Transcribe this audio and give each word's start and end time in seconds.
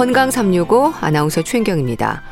건강 0.00 0.30
365 0.30 0.94
아나운서 1.02 1.42
최인경입니다. 1.42 2.22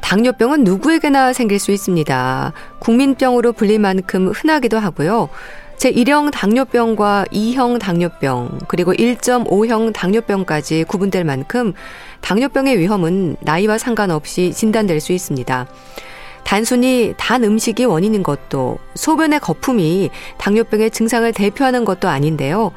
당뇨병은 0.00 0.64
누구에게나 0.64 1.34
생길 1.34 1.58
수 1.58 1.70
있습니다. 1.70 2.54
국민병으로 2.78 3.52
불릴 3.52 3.80
만큼 3.80 4.28
흔하기도 4.28 4.78
하고요. 4.78 5.28
제1형 5.76 6.30
당뇨병과 6.32 7.26
2형 7.30 7.78
당뇨병, 7.78 8.58
그리고 8.66 8.94
1.5형 8.94 9.92
당뇨병까지 9.92 10.84
구분될 10.84 11.24
만큼 11.24 11.74
당뇨병의 12.22 12.78
위험은 12.78 13.36
나이와 13.40 13.76
상관없이 13.76 14.54
진단될 14.54 14.98
수 14.98 15.12
있습니다. 15.12 15.66
단순히 16.44 17.12
단 17.18 17.44
음식이 17.44 17.84
원인인 17.84 18.22
것도 18.22 18.78
소변의 18.94 19.40
거품이 19.40 20.08
당뇨병의 20.38 20.90
증상을 20.90 21.30
대표하는 21.34 21.84
것도 21.84 22.08
아닌데요. 22.08 22.72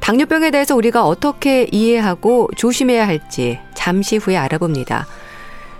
당뇨병에 0.00 0.50
대해서 0.50 0.74
우리가 0.74 1.06
어떻게 1.06 1.66
이해하고 1.70 2.48
조심해야 2.56 3.06
할지 3.06 3.58
잠시 3.74 4.16
후에 4.16 4.36
알아봅니다. 4.36 5.06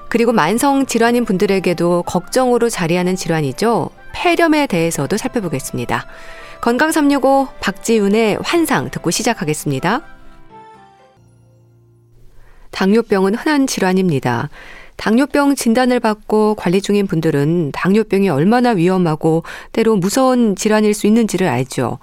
그리고 0.09 0.33
만성 0.33 0.87
질환인 0.87 1.25
분들에게도 1.25 2.03
걱정으로 2.03 2.69
자리하는 2.69 3.17
질환이죠. 3.17 3.91
폐렴에 4.13 4.67
대해서도 4.67 5.17
살펴보겠습니다. 5.17 6.07
건강 6.61 6.91
365 6.91 7.49
박지윤의 7.61 8.39
환상 8.43 8.91
듣고 8.91 9.11
시작하겠습니다. 9.11 10.03
당뇨병은 12.71 13.35
흔한 13.35 13.67
질환입니다. 13.67 14.51
당뇨병 14.97 15.55
진단을 15.55 16.01
받고 16.01 16.57
관리 16.57 16.83
중인 16.83 17.07
분들은 17.07 17.71
당뇨병이 17.73 18.29
얼마나 18.29 18.71
위험하고 18.71 19.45
때로 19.73 19.97
무서운 19.97 20.57
질환일 20.57 20.93
수 20.93 21.07
있는지를 21.07 21.47
알죠. 21.47 21.99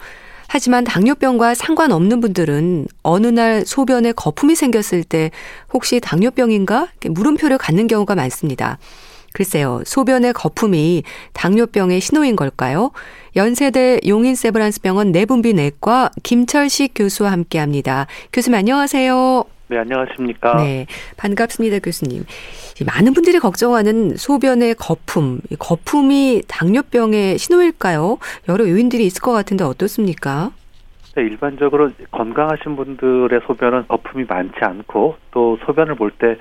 하지만 0.56 0.86
당뇨병과 0.86 1.54
상관없는 1.54 2.22
분들은 2.22 2.88
어느 3.04 3.28
날 3.28 3.66
소변에 3.66 4.14
거품이 4.14 4.56
생겼을 4.56 5.04
때 5.04 5.30
혹시 5.74 6.00
당뇨병인가? 6.00 6.88
물음표를 7.04 7.58
갖는 7.58 7.88
경우가 7.88 8.16
많습니다. 8.16 8.78
글쎄요, 9.34 9.84
소변의 9.86 10.32
거품이 10.32 11.04
당뇨병의 11.34 12.00
신호인 12.00 12.38
걸까요? 12.38 12.92
연세대 13.36 14.00
용인세브란스병원 14.08 15.12
내분비내과 15.12 16.12
김철식 16.24 16.94
교수와 16.96 17.34
함께 17.34 17.60
합니다. 17.60 18.08
교수님 18.32 18.58
안녕하세요. 18.58 19.55
네, 19.68 19.80
안녕하십니까. 19.80 20.58
네, 20.58 20.86
반갑습니다, 21.18 21.80
교수님. 21.80 22.24
많은 22.86 23.14
분들이 23.14 23.40
걱정하는 23.40 24.16
소변의 24.16 24.76
거품, 24.76 25.40
거품이 25.58 26.44
당뇨병의 26.48 27.38
신호일까요? 27.40 28.20
여러 28.48 28.70
요인들이 28.70 29.06
있을 29.06 29.22
것 29.22 29.32
같은데 29.32 29.64
어떻습니까? 29.64 30.52
네, 31.16 31.24
일반적으로 31.24 31.90
건강하신 32.12 32.76
분들의 32.76 33.40
소변은 33.48 33.88
거품이 33.88 34.26
많지 34.28 34.56
않고 34.62 35.16
또 35.32 35.58
소변을 35.66 35.96
볼 35.96 36.12
때 36.12 36.38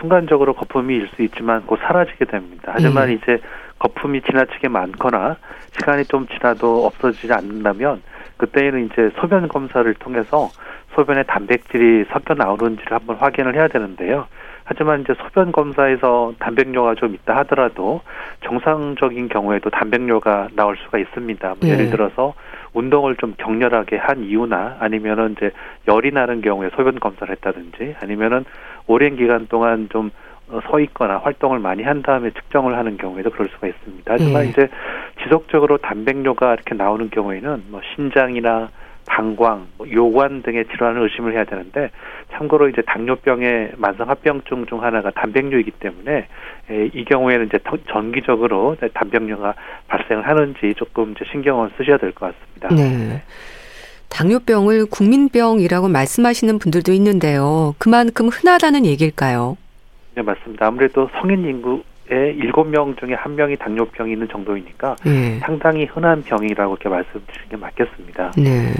순간적으로 0.00 0.54
거품이 0.54 0.96
일 0.96 1.08
수 1.14 1.22
있지만 1.22 1.64
곧 1.64 1.78
사라지게 1.80 2.24
됩니다. 2.24 2.72
하지만 2.74 3.08
음. 3.08 3.12
이제 3.22 3.38
거품이 3.78 4.22
지나치게 4.22 4.66
많거나 4.66 5.36
시간이 5.78 6.06
좀 6.06 6.26
지나도 6.26 6.86
없어지지 6.86 7.32
않는다면 7.32 8.02
그때에는 8.36 8.86
이제 8.86 9.10
소변 9.20 9.46
검사를 9.46 9.94
통해서 9.94 10.50
소변에 10.96 11.24
단백질이 11.24 12.06
섞여 12.10 12.34
나오는지를 12.34 12.92
한번 12.92 13.16
확인을 13.16 13.54
해야 13.54 13.68
되는데요. 13.68 14.26
하지만 14.64 15.02
이제 15.02 15.14
소변 15.14 15.52
검사에서 15.52 16.32
단백뇨가 16.40 16.96
좀 16.96 17.14
있다 17.14 17.36
하더라도 17.38 18.00
정상적인 18.44 19.28
경우에도 19.28 19.70
단백뇨가 19.70 20.48
나올 20.56 20.76
수가 20.76 20.98
있습니다. 20.98 21.48
뭐 21.48 21.58
예. 21.64 21.74
예를 21.74 21.90
들어서 21.90 22.34
운동을 22.72 23.14
좀 23.16 23.34
격렬하게 23.38 23.96
한 23.96 24.24
이유나 24.24 24.78
아니면은 24.80 25.36
이제 25.36 25.52
열이 25.86 26.10
나는 26.10 26.40
경우에 26.40 26.70
소변 26.74 26.98
검사를 26.98 27.30
했다든지 27.30 27.96
아니면은 28.00 28.44
오랜 28.88 29.14
기간 29.16 29.46
동안 29.46 29.88
좀서 29.90 30.80
있거나 30.80 31.18
활동을 31.18 31.60
많이 31.60 31.84
한 31.84 32.02
다음에 32.02 32.30
측정을 32.30 32.76
하는 32.76 32.96
경우에도 32.96 33.30
그럴 33.30 33.48
수가 33.50 33.68
있습니다. 33.68 34.12
하지만 34.12 34.46
예. 34.46 34.48
이제 34.48 34.68
지속적으로 35.22 35.76
단백뇨가 35.78 36.54
이렇게 36.54 36.74
나오는 36.74 37.08
경우에는 37.08 37.64
뭐 37.68 37.80
신장이나 37.94 38.70
방광, 39.06 39.66
뭐 39.78 39.90
요관 39.90 40.42
등의 40.42 40.66
질환을 40.66 41.02
의심을 41.02 41.32
해야 41.32 41.44
되는데 41.44 41.90
참고로 42.32 42.68
이제 42.68 42.82
당뇨병의 42.82 43.72
만성 43.76 44.08
합병증 44.08 44.66
중 44.66 44.82
하나가 44.82 45.10
단백뇨이기 45.10 45.70
때문에 45.72 46.26
이 46.92 47.04
경우에는 47.04 47.46
이제 47.46 47.58
전기적으로 47.90 48.76
단백뇨가 48.94 49.54
발생을 49.88 50.26
하는지 50.26 50.74
조금 50.76 51.12
이제 51.12 51.24
신경을 51.30 51.70
쓰셔야 51.78 51.96
될 51.98 52.12
것 52.12 52.34
같습니다. 52.34 52.74
네. 52.74 53.22
당뇨병을 54.08 54.86
국민병이라고 54.86 55.88
말씀하시는 55.88 56.58
분들도 56.58 56.92
있는데요. 56.92 57.74
그만큼 57.78 58.28
흔하다는 58.28 58.86
얘기일까요? 58.86 59.56
네, 60.14 60.22
맞습니다. 60.22 60.66
아무래도 60.66 61.08
성인 61.20 61.44
인구 61.44 61.72
의 61.72 61.82
일곱 62.10 62.68
명 62.68 62.94
중에 62.96 63.14
한 63.14 63.34
명이 63.34 63.56
당뇨병이 63.56 64.12
있는 64.12 64.28
정도이니까 64.28 64.96
네. 65.04 65.38
상당히 65.40 65.84
흔한 65.84 66.22
병이라고 66.22 66.74
이렇게 66.74 66.88
말씀드리는 66.88 67.48
게 67.50 67.56
맞겠습니다. 67.56 68.32
네. 68.36 68.72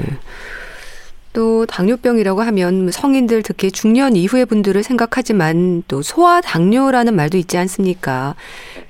또 1.37 1.67
당뇨병이라고 1.67 2.41
하면 2.41 2.91
성인들 2.91 3.43
특히 3.43 3.71
중년 3.71 4.17
이후의 4.17 4.47
분들을 4.47 4.83
생각하지만 4.83 5.83
또 5.87 6.01
소아 6.01 6.41
당뇨라는 6.41 7.15
말도 7.15 7.37
있지 7.37 7.59
않습니까? 7.59 8.35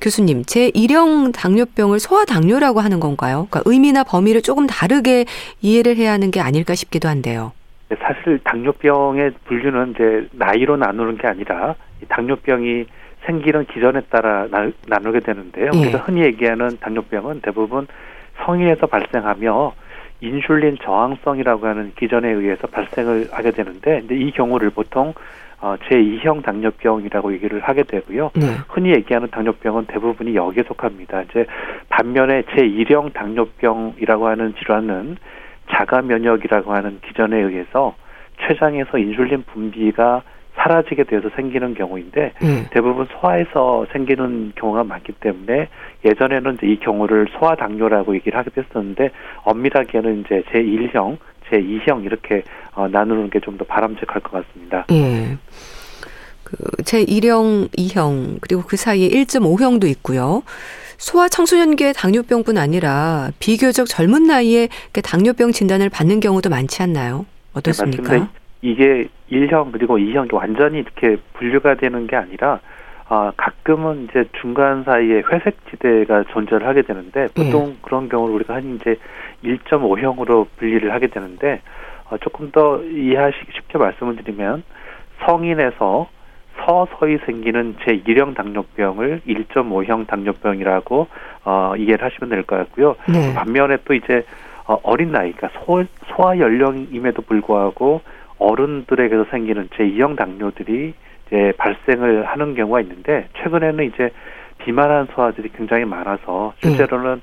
교수님, 0.01 0.45
제 0.45 0.71
1형 0.71 1.33
당뇨병을 1.35 1.99
소아 1.99 2.25
당뇨라고 2.25 2.79
하는 2.79 3.01
건가요? 3.01 3.49
그러니까 3.51 3.63
의미나 3.65 4.05
범위를 4.05 4.43
조금 4.43 4.69
다르게 4.69 5.25
이해를 5.61 5.97
해야 5.97 6.13
하는 6.13 6.31
게 6.31 6.41
아닐까 6.41 6.77
싶기도 6.77 7.09
한데요. 7.09 7.51
네, 7.89 7.97
사실 8.01 8.39
당뇨병의 8.45 9.33
분류는 9.47 9.95
이제 9.97 10.29
나이로 10.33 10.77
나누는 10.77 11.19
게 11.19 11.27
아니라 11.27 11.75
당뇨병이 12.09 12.87
생기는 13.27 13.65
기전에 13.67 14.01
따라 14.09 14.47
나, 14.49 14.99
누게 14.99 15.21
되는데요. 15.21 15.71
예. 15.75 15.79
그래서 15.79 15.99
흔히 15.99 16.23
얘기하는 16.23 16.79
당뇨병은 16.81 17.41
대부분 17.43 17.87
성인에서 18.45 18.87
발생하며 18.87 19.75
인슐린 20.21 20.79
저항성이라고 20.83 21.67
하는 21.67 21.93
기전에 21.97 22.31
의해서 22.31 22.67
발생을 22.69 23.29
하게 23.33 23.51
되는데 23.51 24.01
근데 24.01 24.17
이 24.17 24.31
경우를 24.31 24.71
보통 24.71 25.13
어, 25.61 25.75
제2형 25.89 26.43
당뇨병이라고 26.43 27.33
얘기를 27.33 27.61
하게 27.61 27.83
되고요. 27.83 28.31
네. 28.35 28.47
흔히 28.69 28.91
얘기하는 28.91 29.29
당뇨병은 29.31 29.87
대부분이 29.87 30.35
여기에 30.35 30.65
속합니다. 30.65 31.23
이제 31.23 31.47
반면에 31.89 32.43
제1형 32.43 33.13
당뇨병이라고 33.15 34.27
하는 34.27 34.55
질환은 34.59 35.17
자가 35.71 36.03
면역이라고 36.03 36.73
하는 36.73 37.01
기전에 37.07 37.41
의해서 37.41 37.95
췌장에서 38.47 38.99
인슐린 38.99 39.45
분비가 39.47 40.23
사라지게 40.57 41.05
돼서 41.05 41.29
생기는 41.37 41.75
경우인데 41.75 42.33
음. 42.43 42.67
대부분 42.71 43.07
소아에서 43.13 43.87
생기는 43.93 44.53
경우가 44.57 44.85
많기 44.85 45.13
때문에 45.13 45.69
예전에는 46.05 46.55
이제 46.55 46.67
이 46.67 46.79
경우를 46.81 47.29
소아 47.39 47.57
당뇨라고 47.57 48.15
얘기를 48.15 48.39
하게 48.39 48.51
됐었는데 48.51 49.11
엄밀하게는 49.45 50.21
이제 50.25 50.43
제 50.51 50.63
1형, 50.63 51.19
제 51.51 51.61
2형 51.61 52.05
이렇게 52.05 52.43
어, 52.75 52.89
나누는 52.89 53.31
게 53.31 53.39
좀 53.41 53.57
더 53.59 53.65
바람직할 53.65 54.21
것 54.23 54.33
같습니다. 54.33 54.87
예. 54.93 55.37
그 56.45 56.57
제 56.85 57.05
1형, 57.05 57.69
2형 57.77 58.39
그리고 58.41 58.63
그 58.63 58.77
사이에 58.77 59.09
1.5형도 59.09 59.87
있고요. 59.89 60.43
소아 60.99 61.29
청소년기의 61.29 61.93
당뇨병뿐 61.95 62.57
아니라 62.57 63.31
비교적 63.39 63.87
젊은 63.87 64.25
나이에 64.25 64.69
당뇨병 65.05 65.53
진단을 65.53 65.91
받는 65.91 66.21
경우도 66.21 66.49
많지 66.49 66.83
않나요? 66.83 67.27
어떻습니까? 67.53 68.17
네, 68.17 68.27
이게 68.63 69.09
1형 69.31 69.73
그리고 69.73 69.99
2형이 69.99 70.33
완전히 70.35 70.79
이렇게 70.79 71.17
분류가 71.35 71.75
되는 71.75 72.07
게 72.07 72.17
아니라 72.17 72.61
아, 73.09 73.31
가끔은 73.37 74.09
이제 74.11 74.25
중간 74.41 74.83
사이에 74.83 75.23
회색 75.31 75.57
지대가 75.71 76.25
존재를 76.25 76.67
하게 76.67 76.83
되는데 76.83 77.29
보통 77.35 77.69
예. 77.71 77.77
그런 77.83 78.09
경우를 78.09 78.35
우리가 78.35 78.55
한 78.55 78.77
이제 78.77 78.97
1.5형으로 79.45 80.47
분리를 80.57 80.93
하게 80.93 81.07
되는데 81.07 81.61
어, 82.11 82.17
조금 82.19 82.51
더 82.51 82.83
이해하시기 82.83 83.53
쉽게 83.53 83.79
말씀을 83.79 84.17
드리면 84.17 84.65
성인에서 85.25 86.09
서서히 86.65 87.19
생기는 87.27 87.77
제1형 87.85 88.35
당뇨병을 88.35 89.21
1.5형 89.27 90.07
당뇨병이라고 90.07 91.07
어, 91.45 91.75
이해를 91.77 92.05
하시면 92.05 92.31
될 92.31 92.43
것 92.43 92.57
같고요. 92.57 92.97
네. 93.09 93.35
반면에 93.35 93.77
또 93.85 93.95
이제 93.95 94.25
어, 94.67 94.79
어린 94.83 95.13
나이, 95.13 95.33
그러니까 95.33 95.61
소, 95.61 95.85
소아 96.09 96.39
연령임에도 96.39 97.23
불구하고 97.23 98.01
어른들에게서 98.39 99.27
생기는 99.31 99.69
제2형 99.69 100.17
당뇨들이 100.17 100.95
이제 101.27 101.53
발생을 101.57 102.27
하는 102.27 102.55
경우가 102.55 102.81
있는데 102.83 103.29
최근에는 103.39 103.85
이제 103.85 104.11
비만한 104.59 105.09
소아들이 105.15 105.51
굉장히 105.51 105.85
많아서 105.85 106.55
실제로는 106.63 107.21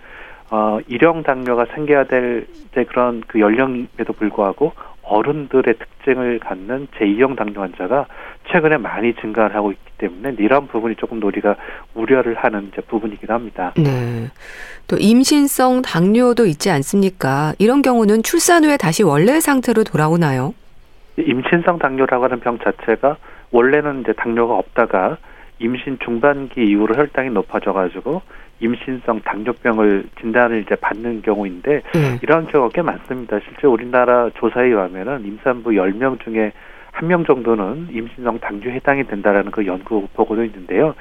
어, 0.49 0.79
일형 0.87 1.23
당뇨가 1.23 1.65
생겨야 1.73 2.03
될 2.05 2.45
이제 2.69 2.83
그런 2.83 3.23
그 3.27 3.39
연령임에도 3.39 4.13
불구하고 4.13 4.73
어른들의 5.01 5.75
특징을 5.77 6.39
갖는 6.39 6.87
제2형 6.97 7.35
당뇨 7.35 7.61
환자가 7.61 8.05
최근에 8.51 8.77
많이 8.77 9.13
증가를 9.15 9.55
하고 9.55 9.71
있기 9.71 9.91
때문에 9.97 10.35
이런 10.39 10.67
부분이 10.67 10.95
조금 10.95 11.21
우리가 11.21 11.55
우려를 11.93 12.35
하는 12.35 12.69
이제 12.71 12.81
부분이기도 12.81 13.33
합니다. 13.33 13.73
네. 13.77 14.29
또 14.87 14.97
임신성 14.97 15.81
당뇨도 15.81 16.45
있지 16.45 16.69
않습니까? 16.69 17.53
이런 17.57 17.81
경우는 17.81 18.23
출산 18.23 18.63
후에 18.63 18.77
다시 18.77 19.03
원래 19.03 19.39
상태로 19.39 19.83
돌아오나요? 19.83 20.53
임신성 21.17 21.79
당뇨라고 21.79 22.23
하는 22.25 22.39
병 22.39 22.57
자체가 22.59 23.17
원래는 23.51 24.01
이제 24.01 24.13
당뇨가 24.13 24.55
없다가 24.55 25.17
임신 25.59 25.99
중반기 25.99 26.65
이후로 26.65 26.95
혈당이 26.95 27.29
높아져가지고 27.29 28.21
임신성 28.59 29.21
당뇨병을 29.21 30.05
진단을 30.19 30.61
이제 30.61 30.75
받는 30.75 31.21
경우인데 31.21 31.81
네. 31.93 32.19
이런 32.21 32.47
경우가 32.47 32.71
꽤 32.73 32.81
많습니다. 32.81 33.39
실제 33.39 33.67
우리나라 33.67 34.29
조사에 34.35 34.67
의하면은 34.67 35.25
임산부 35.25 35.71
10명 35.71 36.19
중에 36.23 36.51
한 36.93 37.07
명 37.07 37.25
정도는 37.25 37.89
임신성 37.91 38.39
당뇨 38.39 38.69
해당이 38.69 39.05
된다라는 39.05 39.51
그 39.51 39.65
연구 39.65 40.07
보고도 40.13 40.43
있는데요. 40.45 40.93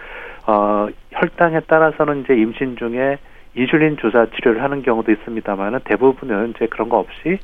어, 0.46 0.88
혈당에 1.12 1.60
따라서는 1.60 2.22
이제 2.22 2.34
임신 2.34 2.76
중에 2.76 3.18
인슐린 3.54 3.98
주사 3.98 4.26
치료를 4.34 4.62
하는 4.62 4.82
경우도 4.82 5.12
있습니다만은 5.12 5.80
대부분은 5.84 6.54
이제 6.56 6.66
그런 6.66 6.88
거 6.88 6.98
없이 6.98 7.38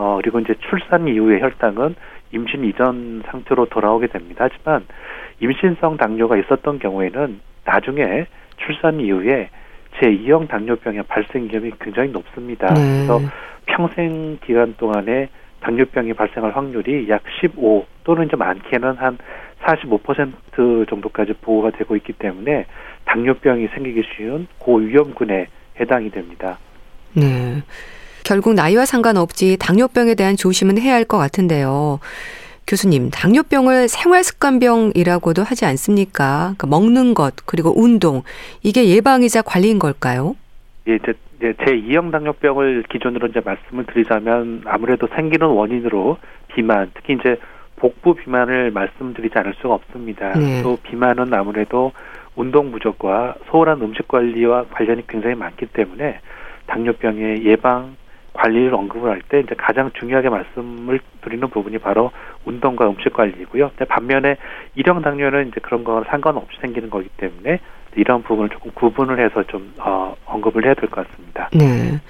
어 0.00 0.16
그리고 0.16 0.40
이제 0.40 0.54
출산 0.70 1.06
이후의 1.06 1.42
혈당은 1.42 1.94
임신 2.32 2.64
이전 2.64 3.22
상태로 3.26 3.66
돌아오게 3.66 4.06
됩니다. 4.06 4.48
하지만 4.50 4.86
임신성 5.40 5.98
당뇨가 5.98 6.38
있었던 6.38 6.78
경우에는 6.78 7.38
나중에 7.66 8.24
출산 8.56 8.98
이후에 8.98 9.50
제2형 9.98 10.48
당뇨병의 10.48 11.02
발생 11.02 11.50
위험이 11.50 11.72
굉장히 11.78 12.08
높습니다. 12.12 12.72
네. 12.72 12.80
그래서 12.80 13.20
평생 13.66 14.38
기간 14.42 14.74
동안에 14.78 15.28
당뇨병이 15.60 16.14
발생할 16.14 16.56
확률이 16.56 17.06
약 17.10 17.22
15 17.42 17.84
또는 18.04 18.26
이제 18.26 18.36
많게는 18.36 18.94
한 18.94 19.18
45% 19.62 20.88
정도까지 20.88 21.34
보호가 21.42 21.72
되고 21.72 21.94
있기 21.96 22.14
때문에 22.14 22.64
당뇨병이 23.04 23.68
생기기 23.74 24.02
쉬운 24.16 24.46
고위험군에 24.60 25.48
해당이 25.78 26.10
됩니다. 26.10 26.58
네. 27.12 27.60
결국 28.24 28.54
나이와 28.54 28.84
상관없이 28.84 29.56
당뇨병에 29.58 30.14
대한 30.14 30.36
조심은 30.36 30.78
해야 30.78 30.94
할 30.94 31.04
것 31.04 31.18
같은데요. 31.18 31.98
교수님, 32.66 33.10
당뇨병을 33.10 33.88
생활습관병이라고도 33.88 35.42
하지 35.42 35.64
않습니까? 35.64 36.54
그러니까 36.56 36.66
먹는 36.68 37.14
것, 37.14 37.34
그리고 37.46 37.72
운동, 37.76 38.22
이게 38.62 38.88
예방이자 38.88 39.42
관리인 39.42 39.78
걸까요? 39.80 40.36
예, 40.88 40.94
이제 40.94 41.14
제 41.40 41.54
2형 41.64 42.12
당뇨병을 42.12 42.84
기준으로 42.88 43.28
이제 43.28 43.40
말씀을 43.44 43.86
드리자면 43.86 44.62
아무래도 44.66 45.08
생기는 45.16 45.48
원인으로 45.48 46.18
비만, 46.54 46.90
특히 46.94 47.14
이제 47.14 47.38
복부 47.76 48.14
비만을 48.14 48.70
말씀드리지 48.70 49.36
않을 49.38 49.54
수가 49.60 49.74
없습니다. 49.74 50.38
네. 50.38 50.62
또 50.62 50.78
비만은 50.82 51.32
아무래도 51.32 51.92
운동 52.36 52.70
부족과 52.70 53.34
소홀한 53.46 53.80
음식 53.80 54.06
관리와 54.06 54.66
관련이 54.70 55.06
굉장히 55.08 55.34
많기 55.34 55.66
때문에 55.66 56.20
당뇨병의 56.66 57.44
예방 57.46 57.96
관리를 58.32 58.74
언급을 58.74 59.10
할 59.10 59.20
때 59.28 59.40
이제 59.40 59.54
가장 59.56 59.90
중요하게 59.98 60.28
말씀을 60.28 61.00
드리는 61.22 61.48
부분이 61.48 61.78
바로 61.78 62.10
운동과 62.44 62.88
음식 62.88 63.12
관리이고요. 63.12 63.70
반면에 63.88 64.36
일형 64.74 65.02
당뇨는 65.02 65.48
이제 65.48 65.60
그런 65.62 65.84
거랑 65.84 66.04
상관없이 66.08 66.58
생기는 66.60 66.90
거기 66.90 67.08
때문에 67.16 67.60
이런 67.96 68.22
부분을 68.22 68.48
조금 68.50 68.70
구분을 68.74 69.18
해서 69.24 69.42
좀 69.44 69.72
어, 69.78 70.14
언급을 70.26 70.64
해야 70.64 70.74
될 70.74 70.88
것 70.88 71.06
같습니다. 71.08 71.48
네. 71.52 72.00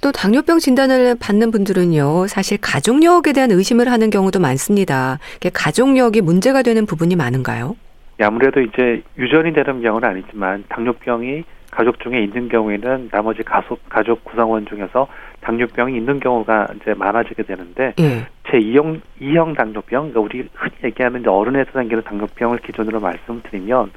또 0.00 0.12
당뇨병 0.12 0.58
진단을 0.58 1.16
받는 1.20 1.50
분들은요, 1.50 2.26
사실 2.26 2.56
가족력에 2.58 3.32
대한 3.34 3.50
의심을 3.50 3.90
하는 3.90 4.08
경우도 4.08 4.40
많습니다. 4.40 5.18
가족력이 5.52 6.22
문제가 6.22 6.62
되는 6.62 6.86
부분이 6.86 7.16
많은가요? 7.16 7.76
예, 8.20 8.24
아무래도 8.24 8.60
이제 8.60 9.02
유전이 9.18 9.52
되는 9.52 9.82
경우는 9.82 10.08
아니지만 10.08 10.64
당뇨병이 10.70 11.44
가족 11.70 12.00
중에 12.00 12.20
있는 12.22 12.48
경우에는 12.48 13.10
나머지 13.10 13.42
가족 13.42 13.80
가족 13.88 14.24
구성원 14.24 14.66
중에서 14.66 15.06
당뇨병이 15.40 15.96
있는 15.96 16.20
경우가 16.20 16.68
이제 16.76 16.94
많아지게 16.94 17.44
되는데 17.44 17.94
예. 17.98 18.26
제 18.50 18.58
2형 18.58 19.00
2형 19.20 19.56
당뇨병, 19.56 20.10
그러니까 20.10 20.20
우리 20.20 20.48
흔히 20.54 20.72
얘기하는 20.84 21.20
이제 21.20 21.30
어른에서 21.30 21.70
생기는 21.72 22.02
당뇨병을 22.02 22.58
기준으로 22.58 23.00
말씀드리면 23.00 23.92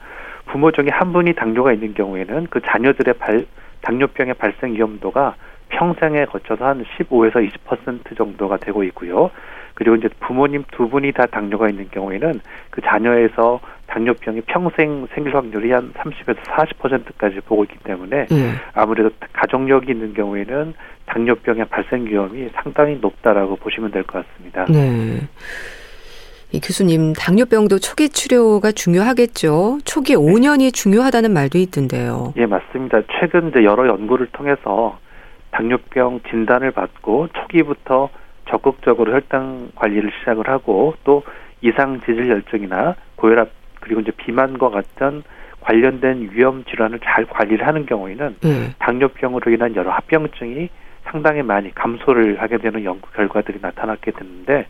부모 0.46 0.72
중에 0.72 0.88
한 0.92 1.14
분이 1.14 1.34
당뇨가 1.34 1.74
있는 1.74 1.94
경우에는 1.94 2.48
그 2.50 2.62
자녀들의 2.62 3.16
발, 3.16 3.46
당뇨병의 3.82 4.36
발생 4.36 4.74
위험도가 4.74 5.36
평생에 5.70 6.26
거쳐서 6.26 6.66
한 6.66 6.84
15에서 6.84 7.50
20% 7.68 8.16
정도가 8.16 8.58
되고 8.58 8.84
있고요. 8.84 9.32
그리고 9.74 9.96
이제 9.96 10.08
부모님 10.20 10.64
두 10.72 10.88
분이 10.88 11.12
다 11.14 11.26
당뇨가 11.26 11.70
있는 11.70 11.90
경우에는 11.90 12.42
그 12.70 12.82
자녀에서 12.82 13.60
당뇨병이 13.94 14.42
평생 14.42 15.08
생길 15.14 15.36
확률이 15.36 15.72
한 15.72 15.94
30에서 15.94 16.38
40%까지 16.38 17.42
보고 17.42 17.64
있기 17.64 17.78
때문에 17.84 18.26
네. 18.26 18.52
아무래도 18.74 19.12
가족력이 19.34 19.92
있는 19.92 20.14
경우에는 20.16 20.74
당뇨병의 21.06 21.66
발생 21.66 22.06
위험이 22.06 22.50
상당히 22.56 22.98
높다라고 23.00 23.56
보시면 23.58 23.92
될 23.92 24.04
것 24.04 24.26
같습니다. 24.26 24.66
네. 24.66 25.22
이 26.52 26.60
교수님, 26.60 27.14
당뇨병도 27.14 27.80
초기 27.80 28.10
치료가 28.10 28.72
중요하겠죠. 28.72 29.80
초기 29.86 30.16
5년이 30.16 30.74
중요하다는 30.74 31.32
말도 31.32 31.58
있던데요. 31.60 32.34
예, 32.38 32.46
맞습니다. 32.48 33.02
최근 33.20 33.50
이제 33.50 33.64
여러 33.64 33.88
연구를 33.88 34.28
통해서 34.32 34.98
당뇨병 35.52 36.20
진단을 36.30 36.72
받고 36.72 37.28
초기부터 37.34 38.10
적극적으로 38.50 39.14
혈당 39.14 39.70
관리를 39.76 40.12
시작을 40.20 40.48
하고 40.48 40.96
또 41.04 41.24
이상 41.62 42.00
지질 42.02 42.30
혈증이나 42.30 42.96
고혈압 43.16 43.50
그리고 43.84 44.02
이제 44.02 44.12
비만과 44.12 44.70
같은 44.70 45.24
관련된 45.62 46.30
위험 46.34 46.64
질환을 46.66 47.00
잘 47.04 47.26
관리를 47.26 47.66
하는 47.66 47.86
경우에는 47.86 48.36
음. 48.44 48.74
당뇨병으로 48.80 49.52
인한 49.52 49.76
여러 49.76 49.92
합병증이 49.92 50.70
상당히 51.04 51.42
많이 51.42 51.74
감소를 51.74 52.42
하게 52.42 52.58
되는 52.58 52.84
연구 52.84 53.12
결과들이 53.12 53.60
나타났게 53.62 54.12
됐는데 54.12 54.66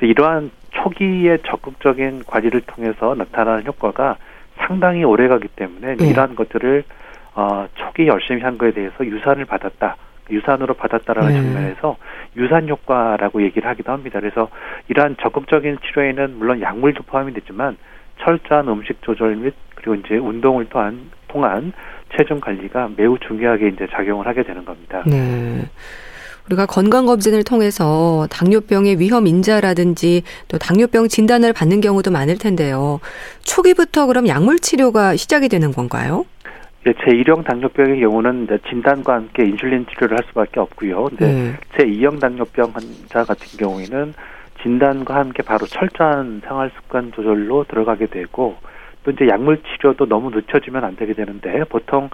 이러한 0.00 0.50
초기의 0.70 1.38
적극적인 1.46 2.24
관리를 2.26 2.62
통해서 2.62 3.14
나타나는 3.14 3.66
효과가 3.66 4.16
상당히 4.56 5.04
오래가기 5.04 5.48
때문에 5.48 5.96
음. 6.00 6.04
이러한 6.04 6.34
것들을 6.34 6.84
어, 7.34 7.66
초기 7.74 8.06
열심히 8.06 8.42
한 8.42 8.58
거에 8.58 8.70
대해서 8.72 9.04
유산을 9.04 9.44
받았다. 9.44 9.96
유산으로 10.30 10.74
받았다라는 10.74 11.32
네. 11.32 11.40
측면에서 11.42 11.96
유산 12.36 12.68
효과라고 12.68 13.42
얘기를 13.42 13.68
하기도 13.68 13.92
합니다. 13.92 14.20
그래서 14.20 14.48
이러한 14.88 15.16
적극적인 15.20 15.78
치료에는 15.84 16.38
물론 16.38 16.60
약물도 16.60 17.02
포함이 17.04 17.34
되지만 17.34 17.76
철저한 18.22 18.68
음식 18.68 19.00
조절 19.02 19.36
및 19.36 19.54
그리고 19.74 19.94
이제 19.94 20.16
운동을 20.16 20.66
통한 20.66 21.10
통한 21.28 21.72
체중 22.16 22.40
관리가 22.40 22.90
매우 22.96 23.18
중요하게 23.18 23.68
이제 23.68 23.86
작용을 23.90 24.26
하게 24.26 24.42
되는 24.42 24.64
겁니다. 24.64 25.02
네. 25.06 25.68
우리가 26.46 26.66
건강검진을 26.66 27.42
통해서 27.42 28.26
당뇨병의 28.30 28.98
위험 29.00 29.26
인자라든지 29.26 30.22
또 30.48 30.58
당뇨병 30.58 31.08
진단을 31.08 31.52
받는 31.52 31.80
경우도 31.80 32.10
많을 32.10 32.36
텐데요. 32.38 33.00
초기부터 33.42 34.06
그럼 34.06 34.28
약물 34.28 34.58
치료가 34.58 35.16
시작이 35.16 35.48
되는 35.48 35.72
건가요? 35.72 36.26
예, 36.86 36.92
제1형 36.92 37.44
당뇨병의 37.44 38.00
경우는 38.00 38.46
진단과 38.68 39.14
함께 39.14 39.44
인슐린 39.44 39.86
치료를 39.86 40.18
할 40.18 40.24
수밖에 40.28 40.60
없고요. 40.60 41.04
근데 41.04 41.32
네. 41.32 41.54
제2형 41.78 42.20
당뇨병 42.20 42.72
환자 42.74 43.24
같은 43.24 43.58
경우에는 43.58 44.12
진단과 44.64 45.14
함께 45.14 45.42
바로 45.42 45.66
철저한 45.66 46.40
생활 46.46 46.70
습관 46.70 47.12
조절로 47.12 47.64
들어가게 47.64 48.06
되고 48.06 48.56
또 49.04 49.10
이제 49.10 49.28
약물 49.28 49.62
치료도 49.62 50.06
너무 50.06 50.30
늦춰지면 50.30 50.82
안 50.84 50.96
되게 50.96 51.12
되는데 51.12 51.64
보통 51.64 52.08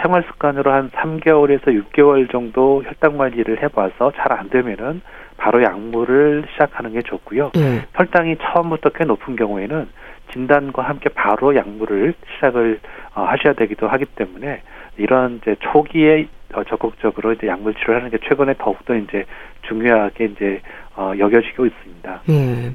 생활 0.00 0.22
습관으로 0.22 0.70
한 0.72 0.90
3개월에서 0.90 1.66
6개월 1.66 2.30
정도 2.30 2.84
혈당 2.84 3.18
관리를 3.18 3.60
해봐서 3.64 4.12
잘 4.16 4.32
안 4.32 4.48
되면은 4.48 5.02
바로 5.36 5.62
약물을 5.62 6.44
시작하는 6.52 6.92
게 6.92 7.02
좋고요. 7.02 7.50
네. 7.54 7.84
혈당이 7.94 8.36
처음부터 8.40 8.90
꽤 8.90 9.04
높은 9.04 9.34
경우에는 9.34 9.88
진단과 10.32 10.82
함께 10.82 11.08
바로 11.08 11.56
약물을 11.56 12.14
시작을 12.34 12.78
어, 13.14 13.22
하셔야 13.22 13.54
되기도 13.54 13.88
하기 13.88 14.04
때문에 14.04 14.62
이런 14.98 15.40
이제 15.40 15.56
초기에 15.60 16.28
어, 16.54 16.64
적극적으로 16.64 17.32
이제 17.32 17.46
약물 17.46 17.74
치료를 17.74 17.96
하는 17.96 18.10
게 18.10 18.18
최근에 18.26 18.54
더욱더 18.58 18.94
이제 18.94 19.24
중요하게 19.68 20.24
이제 20.24 20.60
어, 20.96 21.12
여겨지고 21.18 21.66
있습니다. 21.66 22.22
예. 22.30 22.72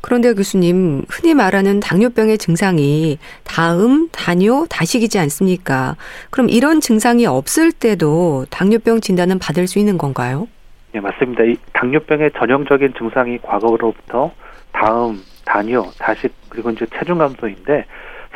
그런데 0.00 0.32
교수님, 0.32 1.02
흔히 1.08 1.34
말하는 1.34 1.80
당뇨병의 1.80 2.38
증상이 2.38 3.18
다음, 3.44 4.08
다뇨, 4.12 4.64
다식이지 4.70 5.18
않습니까? 5.18 5.96
그럼 6.30 6.48
이런 6.48 6.80
증상이 6.80 7.26
없을 7.26 7.72
때도 7.72 8.46
당뇨병 8.48 9.00
진단은 9.00 9.38
받을 9.38 9.66
수 9.66 9.78
있는 9.78 9.98
건가요? 9.98 10.46
네, 10.92 11.00
맞습니다. 11.00 11.44
이 11.44 11.56
당뇨병의 11.72 12.30
전형적인 12.38 12.94
증상이 12.96 13.38
과거로부터 13.38 14.32
다음, 14.72 15.20
다뇨, 15.44 15.90
다식, 15.98 16.32
그리고 16.48 16.70
이제 16.70 16.86
체중 16.96 17.18
감소인데 17.18 17.84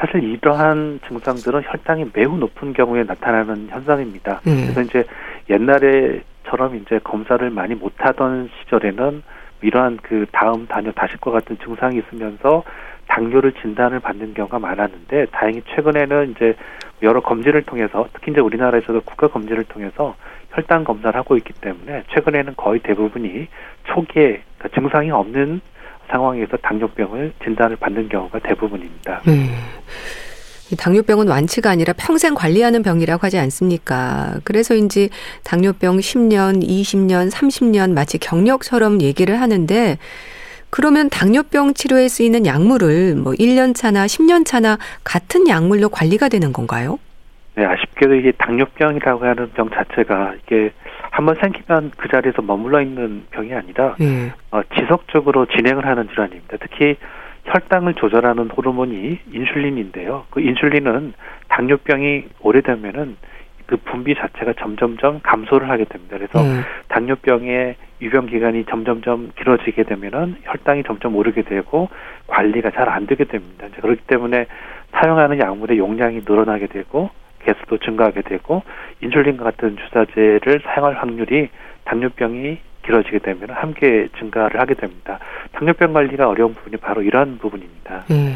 사실 0.02 0.24
이러한 0.24 0.98
증상들은 1.06 1.62
혈당이 1.64 2.06
매우 2.12 2.36
높은 2.36 2.72
경우에 2.72 3.04
나타나는 3.04 3.68
현상입니다. 3.70 4.40
음. 4.48 4.62
그래서 4.62 4.82
이제 4.82 5.04
옛날에처럼 5.48 6.74
이제 6.76 6.98
검사를 7.04 7.48
많이 7.50 7.76
못하던 7.76 8.50
시절에는 8.58 9.22
이러한 9.60 9.98
그 10.02 10.26
다음 10.32 10.66
단뇨 10.66 10.90
다식과 10.90 11.30
같은 11.30 11.56
증상이 11.62 11.98
있으면서 11.98 12.64
당뇨를 13.06 13.52
진단을 13.52 14.00
받는 14.00 14.34
경우가 14.34 14.58
많았는데 14.58 15.26
다행히 15.26 15.62
최근에는 15.72 16.32
이제 16.32 16.56
여러 17.02 17.20
검진을 17.20 17.62
통해서 17.62 18.08
특히 18.12 18.32
이제 18.32 18.40
우리나라에서도 18.40 19.02
국가 19.02 19.28
검진을 19.28 19.64
통해서 19.64 20.16
혈당 20.50 20.82
검사를 20.82 21.16
하고 21.16 21.36
있기 21.36 21.52
때문에 21.54 22.02
최근에는 22.12 22.54
거의 22.56 22.80
대부분이 22.80 23.46
초기에 23.84 24.42
그러니까 24.58 24.68
증상이 24.74 25.12
없는 25.12 25.60
상황에서 26.12 26.56
당뇨병을 26.58 27.32
진단을 27.42 27.76
받는 27.76 28.08
경우가 28.08 28.38
대부분입니다. 28.40 29.22
네. 29.26 29.50
당뇨병은 30.78 31.28
완치가 31.28 31.70
아니라 31.70 31.92
평생 31.92 32.34
관리하는 32.34 32.82
병이라고 32.82 33.26
하지 33.26 33.38
않습니까? 33.38 34.38
그래서인지 34.44 35.10
당뇨병 35.44 35.98
10년, 35.98 36.62
20년, 36.62 37.30
30년 37.30 37.92
마치 37.92 38.18
경력처럼 38.18 39.02
얘기를 39.02 39.40
하는데 39.40 39.98
그러면 40.70 41.10
당뇨병 41.10 41.74
치료에 41.74 42.08
쓰이는 42.08 42.46
약물을 42.46 43.16
뭐 43.16 43.32
1년 43.34 43.74
차나 43.74 44.06
10년 44.06 44.46
차나 44.46 44.78
같은 45.04 45.46
약물로 45.46 45.90
관리가 45.90 46.30
되는 46.30 46.52
건가요? 46.52 46.98
네, 47.54 47.66
아쉽게도 47.66 48.14
이게 48.14 48.32
당뇨병이라고 48.32 49.26
하는 49.26 49.50
병 49.52 49.68
자체가 49.68 50.34
이게 50.42 50.72
한번 51.12 51.36
생기면 51.36 51.92
그 51.98 52.08
자리에서 52.08 52.40
머물러 52.40 52.80
있는 52.80 53.24
병이 53.30 53.52
아니라 53.54 53.96
네. 54.00 54.32
어, 54.50 54.62
지속적으로 54.74 55.44
진행을 55.46 55.86
하는 55.86 56.08
질환입니다. 56.08 56.56
특히 56.58 56.96
혈당을 57.44 57.94
조절하는 57.94 58.48
호르몬이 58.48 59.18
인슐린인데요. 59.30 60.24
그 60.30 60.40
인슐린은 60.40 61.12
당뇨병이 61.48 62.24
오래되면은 62.40 63.16
그 63.66 63.76
분비 63.76 64.14
자체가 64.14 64.54
점점점 64.58 65.20
감소를 65.22 65.68
하게 65.68 65.84
됩니다. 65.84 66.16
그래서 66.16 66.42
네. 66.42 66.60
당뇨병의 66.88 67.76
유병 68.00 68.26
기간이 68.26 68.64
점점점 68.64 69.32
길어지게 69.38 69.82
되면은 69.84 70.36
혈당이 70.44 70.82
점점 70.84 71.14
오르게 71.14 71.42
되고 71.42 71.90
관리가 72.26 72.70
잘 72.70 72.88
안 72.88 73.06
되게 73.06 73.24
됩니다. 73.24 73.66
그렇기 73.80 74.00
때문에 74.06 74.46
사용하는 74.92 75.38
약물의 75.38 75.76
용량이 75.78 76.22
늘어나게 76.26 76.68
되고 76.68 77.10
개수도 77.44 77.78
증가하게 77.78 78.22
되고 78.22 78.62
인슐린과 79.00 79.44
같은 79.44 79.76
주사제를 79.76 80.62
사용할 80.64 80.94
확률이 80.94 81.48
당뇨병이 81.84 82.58
길어지게 82.84 83.20
되면 83.20 83.50
함께 83.50 84.08
증가를 84.18 84.60
하게 84.60 84.74
됩니다. 84.74 85.18
당뇨병 85.52 85.92
관리가 85.92 86.28
어려운 86.28 86.54
부분이 86.54 86.76
바로 86.78 87.02
이러한 87.02 87.38
부분입니다. 87.38 88.04
음. 88.10 88.34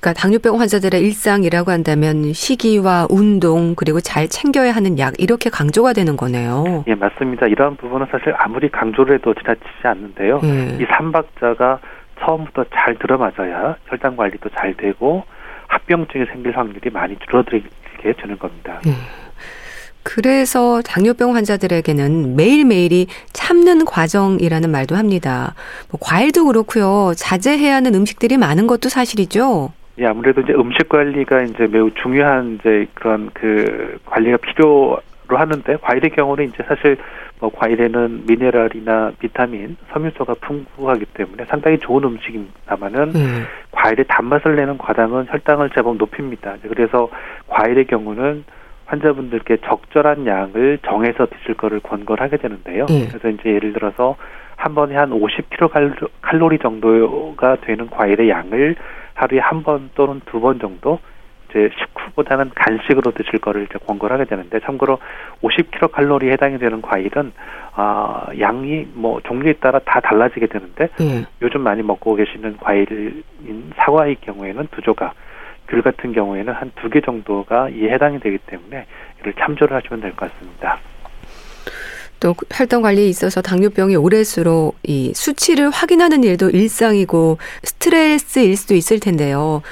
그러니까 0.00 0.20
당뇨병 0.20 0.60
환자들의 0.60 1.00
일상이라고 1.00 1.70
한다면 1.70 2.34
식이와 2.34 3.06
운동 3.08 3.74
그리고 3.74 4.00
잘 4.00 4.28
챙겨야 4.28 4.72
하는 4.72 4.98
약 4.98 5.14
이렇게 5.18 5.48
강조가 5.48 5.94
되는 5.94 6.16
거네요. 6.18 6.84
예, 6.88 6.94
맞습니다. 6.94 7.46
이러한 7.46 7.76
부분은 7.76 8.08
사실 8.10 8.34
아무리 8.36 8.68
강조를 8.68 9.14
해도 9.14 9.32
지나치지 9.32 9.86
않는데요. 9.86 10.40
음. 10.42 10.78
이 10.78 10.84
삼박자가 10.84 11.78
처음부터 12.20 12.64
잘 12.74 12.96
들어맞아야 12.98 13.76
혈당 13.86 14.16
관리도 14.16 14.50
잘 14.50 14.74
되고 14.74 15.24
합병증이 15.68 16.26
생길 16.26 16.56
확률이 16.56 16.90
많이 16.90 17.16
줄어들 17.20 17.62
게 18.04 18.12
되는 18.12 18.38
겁니다. 18.38 18.80
음. 18.86 18.94
그래서 20.02 20.82
당뇨병 20.82 21.34
환자들에게는 21.34 22.36
매일매일이 22.36 23.06
참는 23.32 23.86
과정이라는 23.86 24.70
말도 24.70 24.94
합니다. 24.96 25.54
뭐 25.90 25.98
과일도 26.00 26.44
그렇고요. 26.44 27.14
자제해야 27.16 27.76
하는 27.76 27.94
음식들이 27.94 28.36
많은 28.36 28.66
것도 28.66 28.90
사실이죠. 28.90 29.72
예, 29.98 30.06
아무래도 30.06 30.42
이제 30.42 30.52
음식 30.52 30.88
관리가 30.88 31.42
이제 31.44 31.66
매우 31.66 31.90
중요한 32.02 32.58
이제 32.60 32.86
그런 32.94 33.30
그 33.32 33.98
관리가 34.04 34.36
필요 34.38 34.98
로 35.34 35.40
하는데 35.40 35.76
과일의 35.82 36.10
경우는 36.10 36.44
이제 36.44 36.62
사실 36.66 36.96
뭐 37.40 37.50
과일에는 37.50 38.24
미네랄이나 38.26 39.12
비타민, 39.18 39.76
섬유소가 39.92 40.34
풍부하기 40.40 41.04
때문에 41.14 41.44
상당히 41.46 41.78
좋은 41.78 42.04
음식입니다만은 42.04 42.98
음. 43.14 43.44
과일의 43.72 44.04
단맛을 44.08 44.56
내는 44.56 44.78
과당은 44.78 45.26
혈당을 45.28 45.70
제법 45.70 45.96
높입니다. 45.96 46.54
그래서 46.62 47.08
과일의 47.48 47.86
경우는 47.86 48.44
환자분들께 48.86 49.58
적절한 49.64 50.26
양을 50.26 50.78
정해서 50.86 51.26
드실 51.26 51.54
거를 51.54 51.80
권고를 51.80 52.22
하게 52.22 52.36
되는데요. 52.36 52.86
네. 52.86 53.06
그래서 53.08 53.28
이제 53.28 53.50
예를 53.54 53.72
들어서 53.72 54.16
한 54.56 54.74
번에 54.74 54.94
한 54.94 55.10
50kcal 55.10 56.08
칼로리 56.22 56.58
정도가 56.58 57.56
되는 57.62 57.88
과일의 57.90 58.28
양을 58.28 58.76
하루에 59.14 59.40
한 59.40 59.62
번 59.62 59.90
또는 59.94 60.20
두 60.26 60.40
번 60.40 60.58
정도 60.60 60.98
이제 61.54 61.70
식후보다는 61.78 62.50
간식으로 62.54 63.12
드실 63.12 63.38
거를 63.38 63.62
이제 63.64 63.78
권고를 63.86 64.14
하게 64.14 64.24
되는데 64.28 64.58
참고로 64.60 64.98
50kcal에 65.42 66.32
해당이 66.32 66.58
되는 66.58 66.82
과일은 66.82 67.32
아 67.74 68.26
양이 68.40 68.86
뭐 68.94 69.20
종류에 69.24 69.54
따라 69.54 69.78
다 69.84 70.00
달라지게 70.00 70.48
되는데 70.48 70.88
네. 70.98 71.24
요즘 71.42 71.60
많이 71.60 71.82
먹고 71.82 72.16
계시는 72.16 72.56
과일인 72.58 73.22
사과의 73.76 74.16
경우에는 74.22 74.68
두 74.72 74.82
조각 74.82 75.14
귤 75.68 75.80
같은 75.82 76.12
경우에는 76.12 76.52
한 76.52 76.70
두 76.74 76.90
개 76.90 77.00
정도가 77.00 77.68
이에 77.70 77.90
해당이 77.92 78.18
되기 78.20 78.38
때문에 78.38 78.84
이를 79.20 79.32
참조를 79.38 79.76
하시면 79.76 80.00
될 80.00 80.12
것 80.16 80.30
같습니다. 80.32 80.78
또 82.20 82.34
혈당 82.52 82.82
관리에 82.82 83.06
있어서 83.08 83.42
당뇨병이 83.42 83.96
오래수록 83.96 84.76
이 84.82 85.12
수치를 85.14 85.70
확인하는 85.70 86.24
일도 86.24 86.50
일상이고 86.50 87.38
스트레스일 87.62 88.56
수도 88.56 88.74
있을 88.74 88.98
텐데요. 89.00 89.62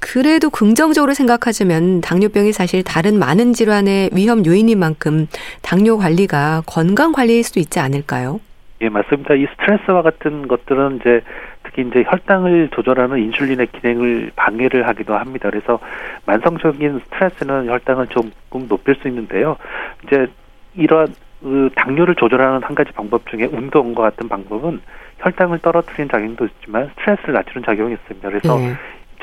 그래도 0.00 0.50
긍정적으로 0.50 1.14
생각하자면 1.14 2.00
당뇨병이 2.00 2.52
사실 2.52 2.82
다른 2.82 3.18
많은 3.18 3.52
질환의 3.52 4.10
위험 4.12 4.44
요인인 4.44 4.78
만큼 4.78 5.26
당뇨 5.62 5.96
관리가 5.96 6.62
건강 6.66 7.12
관리일 7.12 7.42
수도 7.42 7.60
있지 7.60 7.80
않을까요? 7.80 8.40
예, 8.82 8.88
맞습니다. 8.88 9.34
이 9.34 9.46
스트레스와 9.52 10.02
같은 10.02 10.48
것들은 10.48 10.96
이제 11.00 11.22
특히 11.62 11.82
이제 11.82 12.04
혈당을 12.06 12.68
조절하는 12.74 13.18
인슐린의 13.18 13.68
기능을 13.72 14.32
방해를 14.36 14.86
하기도 14.86 15.14
합니다. 15.14 15.48
그래서 15.50 15.78
만성적인 16.26 17.00
스트레스는 17.04 17.68
혈당을 17.68 18.08
조금 18.08 18.68
높일 18.68 18.96
수 18.96 19.08
있는데요. 19.08 19.56
이제 20.04 20.26
이러한 20.74 21.14
그 21.42 21.70
당뇨를 21.74 22.14
조절하는 22.16 22.62
한 22.62 22.74
가지 22.74 22.92
방법 22.92 23.26
중에 23.28 23.44
운동과 23.44 24.02
같은 24.02 24.28
방법은 24.28 24.80
혈당을 25.18 25.58
떨어뜨리는 25.60 26.08
작용도 26.10 26.46
있지만 26.46 26.90
스트레스를 26.98 27.34
낮추는 27.34 27.64
작용이 27.64 27.94
있습니다. 27.94 28.28
그래서 28.28 28.58
네. 28.58 28.74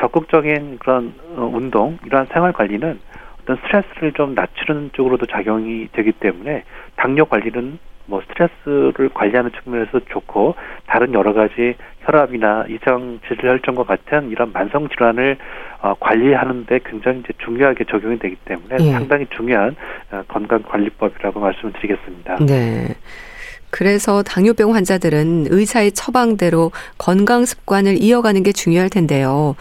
적극적인 0.03 0.79
그런 0.79 1.13
어, 1.38 1.50
운동, 1.53 1.98
이러한 2.05 2.27
생활 2.33 2.51
관리는 2.51 3.00
어떤 3.41 3.55
스트레스를 3.57 4.12
좀 4.12 4.36
낮추는 4.36 4.91
쪽으로도 4.93 5.27
작용이 5.27 5.88
되기 5.93 6.12
때문에 6.12 6.63
당뇨 6.98 7.24
관리는 7.24 7.79
뭐 8.05 8.22
스트레스를 8.27 9.10
관리하는 9.13 9.51
측면에서 9.51 10.01
좋고 10.10 10.55
다른 10.88 11.13
여러 11.13 11.31
가지 11.31 11.75
혈압이나 12.01 12.65
이상 12.67 13.19
질혈증과 13.29 13.83
같은 13.83 14.29
이런 14.29 14.51
만성 14.51 14.89
질환을 14.89 15.38
어, 15.81 15.93
관리하는데 15.98 16.79
굉장히 16.83 17.19
이제 17.19 17.31
중요하게 17.38 17.86
적용이 17.86 18.19
되기 18.19 18.36
때문에 18.43 18.75
네. 18.75 18.91
상당히 18.91 19.25
중요한 19.27 19.74
어, 20.12 20.22
건강 20.27 20.63
관리법이라고 20.63 21.39
말씀을 21.39 21.72
드리겠습니다. 21.74 22.45
네. 22.45 22.93
그래서 23.74 24.22
당뇨병 24.22 24.75
환자들은 24.75 25.48
의사의 25.50 25.94
처방대로 25.94 26.72
건강 27.00 27.44
습관을 27.44 28.03
이어가는 28.03 28.44
게 28.44 28.51
중요할 28.51 28.88
텐데요. 28.92 29.56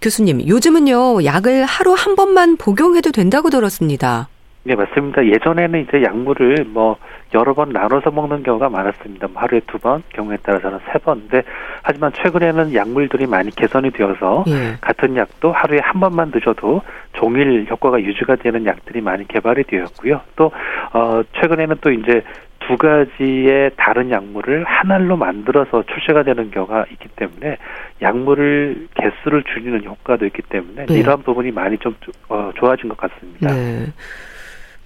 교수님, 0.00 0.46
요즘은요, 0.46 1.24
약을 1.24 1.64
하루 1.64 1.92
한 1.94 2.14
번만 2.14 2.56
복용해도 2.56 3.10
된다고 3.10 3.50
들었습니다. 3.50 4.28
네, 4.62 4.74
맞습니다. 4.74 5.24
예전에는 5.24 5.80
이제 5.80 6.02
약물을 6.02 6.66
뭐 6.68 6.96
여러 7.32 7.54
번 7.54 7.70
나눠서 7.70 8.10
먹는 8.10 8.42
경우가 8.42 8.68
많았습니다. 8.68 9.28
뭐 9.28 9.40
하루에 9.42 9.60
두 9.66 9.78
번, 9.78 10.02
경우에 10.10 10.36
따라서는 10.42 10.80
세 10.92 10.98
번인데 10.98 11.42
하지만 11.82 12.12
최근에는 12.12 12.74
약물들이 12.74 13.26
많이 13.26 13.50
개선이 13.50 13.90
되어서 13.92 14.44
예. 14.48 14.76
같은 14.80 15.16
약도 15.16 15.50
하루에 15.50 15.78
한 15.82 16.00
번만 16.00 16.30
드셔도 16.30 16.82
종일 17.14 17.66
효과가 17.70 18.02
유지가 18.02 18.36
되는 18.36 18.66
약들이 18.66 19.00
많이 19.00 19.26
개발이 19.26 19.64
되었고요. 19.64 20.20
또 20.36 20.52
어, 20.92 21.22
최근에는 21.40 21.76
또 21.80 21.90
이제 21.90 22.22
두 22.58 22.76
가지의 22.76 23.70
다른 23.76 24.10
약물을 24.10 24.64
하나로 24.64 25.16
만들어서 25.16 25.82
출시가 25.84 26.22
되는 26.22 26.50
경우가 26.50 26.84
있기 26.92 27.08
때문에 27.16 27.56
약물을 28.02 28.88
개수를 28.94 29.42
줄이는 29.44 29.84
효과도 29.84 30.26
있기 30.26 30.42
때문에 30.42 30.86
네. 30.86 30.98
이러한 30.98 31.22
부분이 31.22 31.50
많이 31.50 31.78
좀 31.78 31.96
어, 32.28 32.50
좋아진 32.56 32.90
것 32.90 32.98
같습니다. 32.98 33.52
네. 33.52 33.86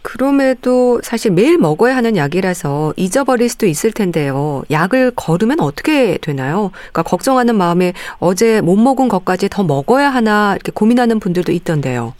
그럼에도 0.05 1.01
사실 1.03 1.33
매일 1.33 1.57
먹어야 1.57 1.97
하는 1.97 2.17
약이라서 2.17 2.93
잊어버릴 2.97 3.49
수도 3.49 3.67
있을 3.67 3.91
텐데요. 3.91 4.63
약을 4.71 5.13
거르면 5.17 5.61
어떻게 5.61 6.19
되나요? 6.19 6.71
그러니까 6.75 7.03
걱정하는 7.03 7.57
마음에 7.57 7.95
어제 8.21 8.61
못 8.61 8.77
먹은 8.77 9.09
것까지 9.09 9.49
더 9.49 9.65
먹어야 9.65 10.11
하나 10.11 10.53
이렇게 10.53 10.73
고민하는 10.73 11.21
분들도 11.21 11.51
있던데요. 11.53 12.13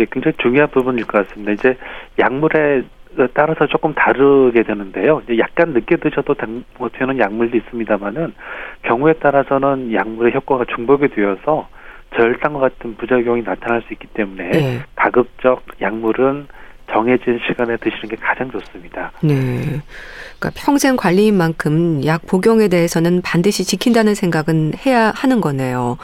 예, 0.00 0.06
굉장히 0.10 0.36
중요한 0.42 0.70
부분일 0.70 1.06
것 1.06 1.28
같습니다. 1.28 1.52
이제 1.52 1.78
약물에 2.18 2.82
따라서 3.32 3.66
조금 3.68 3.94
다르게 3.94 4.64
되는데요. 4.64 5.22
이제 5.24 5.38
약간 5.38 5.72
늦게 5.72 5.96
드셔도 5.96 6.34
뭐 6.78 6.90
되는 6.92 7.16
약물도 7.16 7.56
있습니다만은 7.56 8.34
경우에 8.82 9.12
따라서는 9.14 9.92
약물의 9.94 10.34
효과가 10.34 10.64
중복이 10.74 11.08
되어서 11.08 11.68
저혈당과 12.16 12.58
같은 12.58 12.96
부작용이 12.96 13.42
나타날 13.42 13.82
수 13.82 13.92
있기 13.92 14.08
때문에 14.08 14.50
네. 14.50 14.80
가급적 14.96 15.62
약물은 15.80 16.48
정해진 16.90 17.38
시간에 17.46 17.76
드시는 17.76 18.08
게 18.08 18.16
가장 18.16 18.50
좋습니다. 18.50 19.12
네. 19.22 19.80
그러니까 20.38 20.50
평생 20.54 20.96
관리인 20.96 21.36
만큼 21.36 22.04
약 22.04 22.26
복용에 22.26 22.68
대해서는 22.68 23.22
반드시 23.22 23.64
지킨다는 23.64 24.14
생각은 24.14 24.72
해야 24.84 25.12
하는 25.14 25.40
거네요. 25.40 25.98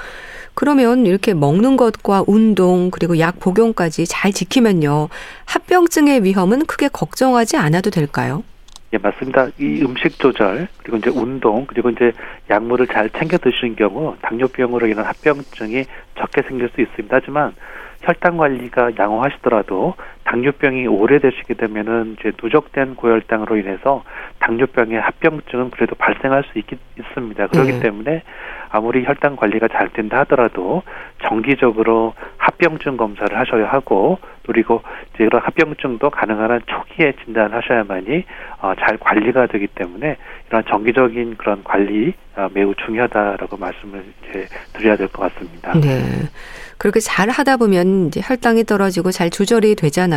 그러면 0.55 1.05
이렇게 1.05 1.35
먹는 1.35 1.76
것과 1.76 2.25
운동 2.26 2.90
그리고 2.90 3.19
약 3.19 3.38
복용까지 3.40 4.07
잘 4.07 4.33
지키면요. 4.33 5.09
합병증의 5.45 6.25
위험은 6.25 6.64
크게 6.66 6.88
걱정하지 6.88 7.59
않아도 7.59 7.90
될까요? 7.90 8.43
예, 8.93 8.99
맞습니다. 8.99 9.49
이 9.59 9.83
음식 9.83 10.19
조절 10.19 10.69
그리고 10.83 10.97
이제 10.97 11.11
운동 11.11 11.66
그리고 11.66 11.90
이제 11.90 12.12
약물을 12.49 12.87
잘 12.87 13.11
챙겨 13.11 13.37
드시는 13.37 13.76
경우 13.76 14.16
당뇨병으로 14.23 14.87
인한 14.87 15.05
합병증이 15.05 15.85
적게 16.19 16.43
생길 16.43 16.71
수 16.75 16.81
있습니다. 16.81 17.14
하지만 17.14 17.55
혈당 18.00 18.37
관리가 18.37 18.93
양호하시더라도 18.99 19.95
당뇨병이 20.26 20.87
오래되시게 20.88 21.54
되면은 21.54 22.16
이제 22.18 22.33
누적된 22.42 22.97
고혈당으로 22.97 23.56
인해서 23.56 24.02
당뇨병의 24.40 25.00
합병증은 25.00 25.71
그래도 25.71 25.95
발생할 25.95 26.45
수 26.52 26.59
있, 26.59 26.64
있습니다. 26.99 27.47
그렇기 27.47 27.73
네. 27.73 27.80
때문에 27.80 28.23
아무리 28.68 29.04
혈당 29.04 29.37
관리가 29.37 29.68
잘 29.68 29.88
된다 29.90 30.18
하더라도 30.21 30.83
정기적으로 31.23 32.14
합병증 32.37 32.97
검사를 32.97 33.37
하셔야 33.38 33.68
하고 33.68 34.18
그리고 34.47 34.83
이제 35.14 35.25
이런 35.25 35.40
합병증도 35.42 36.11
가능한 36.11 36.50
한 36.50 36.61
초기에 36.66 37.14
진단하셔야만이 37.25 38.25
어, 38.62 38.75
잘 38.78 38.97
관리가 38.99 39.47
되기 39.47 39.66
때문에 39.68 40.16
이런 40.49 40.64
정기적인 40.68 41.37
그런 41.37 41.62
관리 41.64 42.14
어, 42.37 42.49
매우 42.52 42.75
중요하다라고 42.75 43.56
말씀을 43.56 44.04
이제 44.28 44.47
드려야 44.75 44.97
될 44.97 45.09
것 45.09 45.33
같습니다. 45.33 45.73
네. 45.80 46.02
그렇게 46.78 47.00
잘 47.00 47.30
하다 47.30 47.56
보면 47.56 48.09
이제 48.09 48.21
혈당이 48.23 48.64
떨어지고 48.64 49.11
잘 49.11 49.30
조절이 49.30 49.75
되잖아요. 49.76 50.15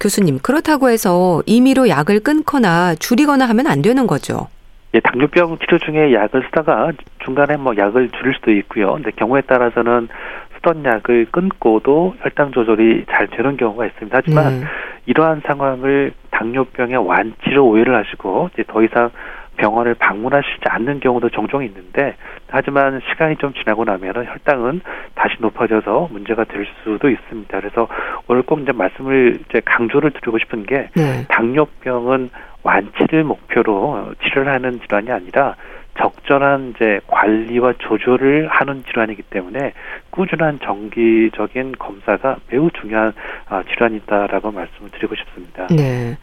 교수님, 0.00 0.38
그렇다고 0.38 0.88
해서 0.90 1.42
임의로 1.46 1.88
약을 1.88 2.20
끊거나 2.20 2.94
줄이거나 2.94 3.48
하면 3.48 3.66
안 3.66 3.82
되는 3.82 4.06
거죠. 4.06 4.48
예, 4.94 5.00
당뇨병 5.00 5.58
치료 5.58 5.78
중에 5.78 6.14
약을 6.14 6.44
쓰다가 6.46 6.92
중간에 7.24 7.56
뭐 7.56 7.76
약을 7.76 8.08
줄일 8.10 8.34
수도 8.34 8.50
있고요. 8.52 8.94
근데 8.94 9.10
경우에 9.10 9.42
따라서는 9.42 10.08
쓰던 10.56 10.84
약을 10.84 11.26
끊고도 11.30 12.16
혈당 12.20 12.52
조절이 12.52 13.04
잘 13.10 13.28
되는 13.28 13.56
경우가 13.56 13.86
있습니다. 13.86 14.16
하지만 14.16 14.60
네. 14.60 14.66
이러한 15.06 15.42
상황을 15.46 16.12
당뇨병의 16.30 16.96
완치로 16.96 17.66
오해를 17.66 17.94
하시고 17.96 18.50
이제 18.54 18.64
더 18.66 18.82
이상 18.82 19.10
병원을 19.58 19.94
방문하시지 19.94 20.62
않는 20.64 21.00
경우도 21.00 21.28
종종 21.30 21.62
있는데 21.64 22.16
하지만 22.48 23.00
시간이 23.10 23.36
좀 23.36 23.52
지나고 23.52 23.84
나면은 23.84 24.24
혈당은 24.24 24.80
다시 25.14 25.36
높아져서 25.40 26.08
문제가 26.10 26.44
될 26.44 26.66
수도 26.82 27.10
있습니다. 27.10 27.60
그래서 27.60 27.88
오늘 28.26 28.42
꼭 28.42 28.60
이제 28.60 28.72
말씀을 28.72 29.38
이제 29.48 29.60
강조를 29.64 30.12
드리고 30.12 30.38
싶은 30.38 30.64
게 30.64 30.88
네. 30.96 31.26
당뇨병은 31.28 32.30
완치를 32.62 33.24
목표로 33.24 34.14
치료를 34.22 34.52
하는 34.52 34.80
질환이 34.80 35.10
아니라 35.10 35.54
적절한 35.98 36.74
이제 36.74 37.00
관리와 37.08 37.74
조절을 37.78 38.48
하는 38.48 38.84
질환이기 38.84 39.22
때문에 39.22 39.72
꾸준한 40.10 40.60
정기적인 40.60 41.72
검사가 41.78 42.36
매우 42.50 42.70
중요한 42.70 43.12
아, 43.48 43.62
질환이다라고 43.64 44.52
말씀을 44.52 44.90
드리고 44.92 45.16
싶습니다. 45.16 45.66
네. 45.68 46.16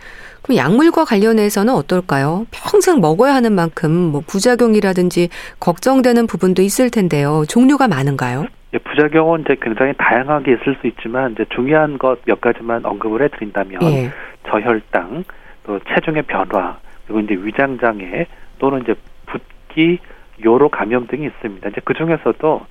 그럼 0.46 0.58
약물과 0.58 1.06
관련해서는 1.06 1.74
어떨까요? 1.74 2.46
평생 2.52 3.02
먹어야 3.02 3.34
하는 3.34 3.54
만큼 3.54 3.92
뭐 3.92 4.22
부작용이라든지 4.28 5.30
걱정되는 5.60 6.28
부분도 6.28 6.62
있을 6.62 6.92
텐데요. 6.92 7.46
종류가 7.50 7.88
많은가요? 7.88 8.46
예, 8.74 8.78
부작용은 8.78 9.42
이제 9.42 9.56
굉장히 9.60 9.94
다양하게 9.98 10.54
있을 10.54 10.78
수 10.80 10.88
있지만 10.88 11.32
이제 11.32 11.46
중요한 11.50 11.98
것 11.98 12.20
몇 12.26 12.42
가지만 12.42 12.86
언급을 12.86 13.24
해드린다면 13.24 13.82
예. 13.84 14.12
저혈당, 14.48 15.24
또 15.64 15.80
체중의 15.80 16.24
변화, 16.24 16.78
그리고 17.08 17.22
이제 17.22 17.34
위장 17.34 17.80
장애 17.80 18.28
또는 18.60 18.82
이제 18.84 18.94
붓기, 19.26 19.98
요로 20.46 20.70
감염 20.70 21.08
등이 21.08 21.26
있습니다. 21.26 21.70
이제 21.70 21.82
그 21.84 21.96
중에서도 21.96 22.62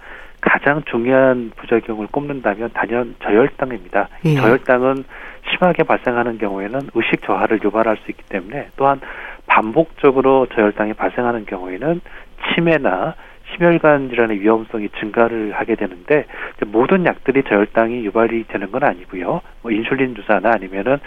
가장 0.40 0.82
중요한 0.88 1.50
부작용을 1.56 2.06
꼽는다면 2.08 2.70
단연 2.72 3.16
저혈당입니다. 3.20 4.08
예. 4.26 4.34
저혈당은 4.36 5.04
심하게 5.50 5.82
발생하는 5.82 6.38
경우에는 6.38 6.80
의식 6.94 7.22
저하를 7.22 7.60
유발할 7.62 7.96
수 7.98 8.10
있기 8.10 8.22
때문에 8.28 8.68
또한 8.76 9.00
반복적으로 9.46 10.46
저혈당이 10.54 10.94
발생하는 10.94 11.46
경우에는 11.46 12.00
치매나 12.54 13.14
심혈관 13.52 14.08
질환의 14.08 14.40
위험성이 14.40 14.88
증가를 14.98 15.52
하게 15.52 15.74
되는데 15.76 16.24
모든 16.66 17.04
약들이 17.04 17.44
저혈당이 17.44 18.04
유발이 18.06 18.44
되는 18.48 18.72
건 18.72 18.82
아니고요. 18.82 19.42
뭐 19.62 19.70
인슐린 19.70 20.14
주사나 20.16 20.52
아니면은 20.52 20.98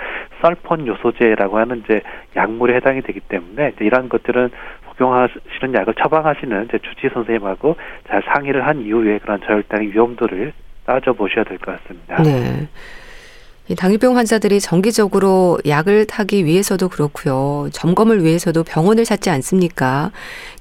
썰폰 0.41 0.88
요소제라고 0.88 1.58
하는 1.58 1.82
이제 1.84 2.02
약물에 2.36 2.76
해당이 2.76 3.02
되기 3.02 3.19
때문에 3.21 3.73
이러한 3.80 4.08
것들은 4.08 4.52
복용하시는 4.86 5.73
약을 5.73 5.95
처방하시는 5.95 6.65
이제 6.65 6.78
주治선생님하고 6.78 7.76
잘 8.08 8.21
상의를 8.23 8.65
한 8.65 8.82
이후에 8.82 9.17
그런 9.17 9.41
저혈당의 9.41 9.91
위험도를 9.91 10.54
따져 10.86 11.13
보셔야 11.13 11.43
될 11.43 11.58
것 11.58 11.76
같습니다. 11.82 12.21
네. 12.23 12.67
이 13.70 13.76
당뇨병 13.76 14.16
환자들이 14.16 14.62
정기적으로 14.62 15.58
약을 15.68 16.08
타기 16.08 16.46
위해서도 16.46 16.88
그렇고요. 16.88 17.68
점검을 17.72 18.24
위해서도 18.24 18.64
병원을 18.64 19.04
찾지 19.04 19.30
않습니까? 19.30 20.12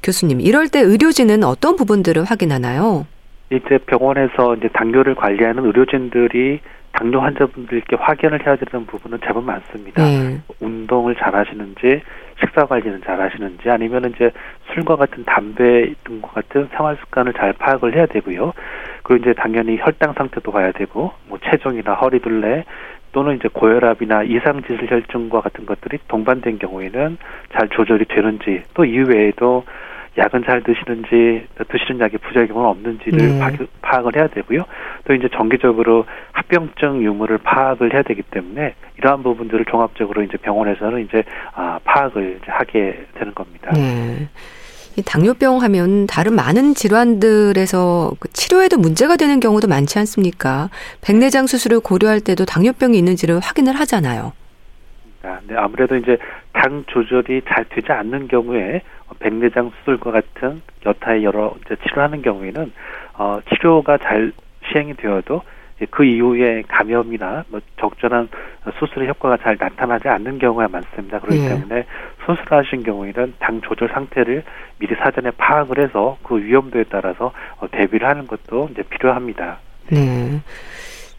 교수님, 0.02 0.40
이럴 0.40 0.68
때 0.68 0.80
의료진은 0.80 1.44
어떤 1.44 1.76
부분들을 1.76 2.24
확인하나요? 2.24 3.06
이제 3.50 3.78
병원에서 3.86 4.56
이제 4.56 4.68
당뇨를 4.74 5.14
관리하는 5.14 5.66
의료진들이 5.66 6.60
당뇨 6.96 7.20
환자분들께 7.20 7.96
확인을 7.96 8.44
해야 8.46 8.56
되는 8.56 8.86
부분은 8.86 9.18
제법 9.24 9.44
많습니다. 9.44 10.02
네. 10.02 10.40
운동을 10.60 11.14
잘 11.16 11.34
하시는지, 11.34 12.00
식사 12.40 12.64
관리는 12.64 13.02
잘 13.04 13.20
하시는지, 13.20 13.68
아니면 13.70 14.12
이제 14.14 14.30
술과 14.72 14.96
같은 14.96 15.22
담배 15.24 15.92
등과 16.04 16.28
같은 16.28 16.68
생활 16.74 16.96
습관을 16.96 17.34
잘 17.34 17.52
파악을 17.52 17.94
해야 17.94 18.06
되고요. 18.06 18.52
그리고 19.02 19.22
이제 19.22 19.34
당연히 19.34 19.76
혈당 19.78 20.14
상태도 20.14 20.50
봐야 20.50 20.72
되고, 20.72 21.12
뭐 21.28 21.38
체중이나 21.44 21.94
허리둘레, 21.94 22.64
또는 23.12 23.36
이제 23.36 23.48
고혈압이나 23.48 24.24
이상지질 24.24 24.90
혈증과 24.90 25.40
같은 25.40 25.64
것들이 25.64 25.98
동반된 26.08 26.58
경우에는 26.58 27.16
잘 27.50 27.68
조절이 27.70 28.04
되는지 28.06 28.62
또 28.74 28.84
이외에도 28.84 29.64
약은 30.18 30.44
잘 30.44 30.62
드시는지 30.62 31.46
드시는 31.68 32.00
약의 32.00 32.18
부작용은 32.18 32.64
없는지를 32.64 33.38
네. 33.38 33.66
파악을 33.82 34.16
해야 34.16 34.26
되고요. 34.28 34.64
또 35.04 35.14
이제 35.14 35.28
정기적으로 35.34 36.06
합병증 36.32 37.02
유무를 37.02 37.38
파악을 37.38 37.92
해야 37.92 38.02
되기 38.02 38.22
때문에 38.22 38.74
이러한 38.98 39.22
부분들을 39.22 39.64
종합적으로 39.66 40.22
이제 40.22 40.36
병원에서는 40.38 41.04
이제 41.04 41.22
아, 41.54 41.78
파악을 41.84 42.38
이제 42.42 42.50
하게 42.50 43.06
되는 43.14 43.34
겁니다. 43.34 43.72
네. 43.72 44.28
당뇨병 45.04 45.60
하면 45.60 46.06
다른 46.06 46.34
많은 46.34 46.74
질환들에서 46.74 48.12
그 48.18 48.32
치료에도 48.32 48.78
문제가 48.78 49.16
되는 49.16 49.40
경우도 49.40 49.68
많지 49.68 49.98
않습니까? 49.98 50.70
백내장 51.02 51.46
수술을 51.46 51.80
고려할 51.80 52.20
때도 52.20 52.46
당뇨병이 52.46 52.96
있는지를 52.96 53.40
확인을 53.40 53.74
하잖아요. 53.80 54.32
아, 55.22 55.40
네, 55.46 55.56
아무래도 55.56 55.96
이제 55.96 56.18
당 56.52 56.84
조절이 56.86 57.42
잘 57.48 57.64
되지 57.68 57.90
않는 57.92 58.28
경우에 58.28 58.82
백내장 59.18 59.70
수술과 59.78 60.10
같은 60.10 60.60
여타의 60.84 61.24
여러 61.24 61.54
이제 61.64 61.76
치료하는 61.82 62.22
경우에는 62.22 62.72
어, 63.14 63.40
치료가 63.48 63.98
잘 63.98 64.32
시행이 64.70 64.94
되어도 64.94 65.42
그 65.90 66.04
이후에 66.04 66.62
감염이나 66.68 67.44
뭐 67.48 67.60
적절한 67.78 68.28
수술의 68.78 69.08
효과가 69.08 69.36
잘 69.38 69.56
나타나지 69.60 70.08
않는 70.08 70.38
경우가 70.38 70.68
많습니다. 70.68 71.18
그렇기 71.20 71.44
예. 71.44 71.48
때문에 71.50 71.84
수술하신 72.24 72.82
경우에는 72.82 73.34
당 73.38 73.60
조절 73.60 73.88
상태를 73.88 74.42
미리 74.78 74.94
사전에 74.94 75.30
파악을 75.32 75.78
해서 75.78 76.16
그 76.22 76.38
위험도에 76.42 76.84
따라서 76.88 77.32
어, 77.58 77.68
대비를 77.70 78.08
하는 78.08 78.26
것도 78.26 78.68
이제 78.72 78.82
필요합니다. 78.84 79.58
네. 79.90 80.40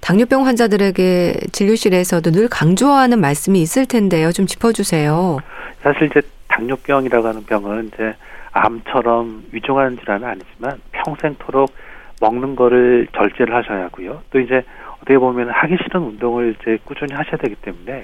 당뇨병 0.02 0.46
환자들에게 0.46 1.34
진료실에서도 1.52 2.32
늘 2.32 2.48
강조하는 2.48 3.20
말씀이 3.20 3.62
있을 3.62 3.86
텐데요. 3.86 4.32
좀 4.32 4.46
짚어주세요. 4.46 5.40
사실 5.82 6.04
이제 6.04 6.22
당뇨병이라고 6.48 7.28
하는 7.28 7.46
병은 7.46 7.92
이제 7.94 8.16
암처럼 8.52 9.44
위중한 9.52 9.98
질환은 9.98 10.28
아니지만 10.28 10.80
평생토록 10.92 11.72
먹는 12.22 12.56
거를 12.56 13.08
절제를 13.16 13.54
하셔야 13.54 13.86
하고요. 13.86 14.22
또 14.32 14.40
이제 14.40 14.64
어떻게 14.96 15.18
보면 15.18 15.50
하기 15.50 15.78
싫은 15.84 16.02
운동을 16.02 16.56
이제 16.60 16.80
꾸준히 16.84 17.14
하셔야 17.14 17.38
되기 17.38 17.56
때문에 17.56 18.02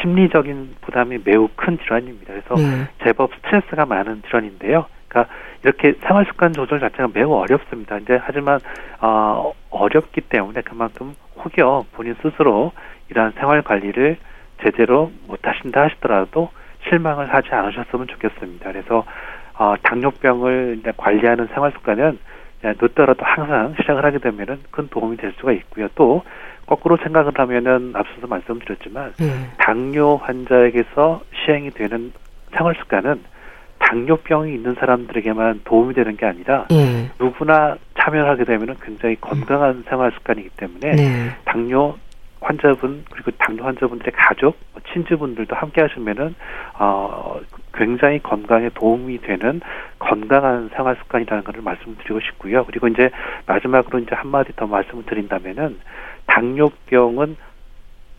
심리적인 0.00 0.76
부담이 0.80 1.18
매우 1.24 1.48
큰 1.56 1.78
질환입니다. 1.78 2.32
그래서 2.32 2.54
네. 2.54 2.88
제법 3.04 3.30
스트레스가 3.34 3.84
많은 3.84 4.22
질환인데요. 4.26 4.86
그러니까 5.08 5.34
이렇게 5.62 5.94
생활 6.06 6.24
습관 6.26 6.52
조절 6.52 6.80
자체가 6.80 7.08
매우 7.12 7.32
어렵습니다. 7.34 7.98
이제 7.98 8.18
하지만 8.22 8.58
어, 9.00 9.52
어렵기 9.70 10.22
때문에 10.22 10.62
그만큼 10.62 11.14
혹여 11.36 11.86
본인 11.92 12.14
스스로 12.22 12.72
이러한 13.08 13.32
생활 13.38 13.62
관리를 13.62 14.16
제대로 14.62 15.10
못 15.26 15.40
하신다 15.42 15.82
하시더라도 15.82 16.50
실망을 16.88 17.32
하지 17.32 17.48
않으셨으면 17.50 18.06
좋겠습니다. 18.08 18.72
그래서 18.72 19.04
어, 19.58 19.74
당뇨병을 19.82 20.82
관리하는 20.96 21.48
생활 21.48 21.72
습관은 21.72 22.18
늦더라도 22.62 23.24
항상 23.24 23.74
시작을 23.80 24.04
하게 24.04 24.18
되면은 24.18 24.60
큰 24.70 24.88
도움이 24.88 25.16
될 25.16 25.32
수가 25.38 25.52
있고요. 25.52 25.88
또 25.94 26.22
거꾸로 26.66 26.96
생각을 26.98 27.32
하면은 27.34 27.92
앞서서 27.94 28.26
말씀드렸지만 28.26 29.14
음. 29.20 29.50
당뇨 29.58 30.16
환자에게서 30.16 31.22
시행이 31.34 31.70
되는 31.70 32.12
생활 32.56 32.74
습관은 32.76 33.22
당뇨병이 33.78 34.54
있는 34.54 34.74
사람들에게만 34.74 35.62
도움이 35.64 35.94
되는 35.94 36.16
게 36.16 36.26
아니라 36.26 36.66
음. 36.70 37.10
누구나 37.18 37.76
참여하게 38.00 38.44
되면은 38.44 38.76
굉장히 38.82 39.16
건강한 39.20 39.84
생활 39.88 40.10
습관이기 40.12 40.50
때문에 40.56 40.92
네. 40.96 41.36
당뇨 41.44 41.96
환자분 42.40 43.04
그리고 43.10 43.30
당뇨 43.32 43.64
환자분들의 43.64 44.12
가족, 44.16 44.56
뭐 44.72 44.80
친지분들도 44.92 45.54
함께 45.54 45.82
하시면은 45.82 46.34
어 46.78 47.38
굉장히 47.74 48.18
건강에 48.22 48.70
도움이 48.74 49.20
되는 49.20 49.60
건강한 49.98 50.70
생활 50.74 50.96
습관이라는 50.96 51.44
것을 51.44 51.60
말씀드리고 51.62 52.20
싶고요. 52.20 52.64
그리고 52.64 52.88
이제 52.88 53.10
마지막으로 53.46 53.98
이제 53.98 54.14
한 54.14 54.28
마디 54.28 54.54
더 54.56 54.66
말씀을 54.66 55.04
드린다면은 55.04 55.78
당뇨병은 56.26 57.36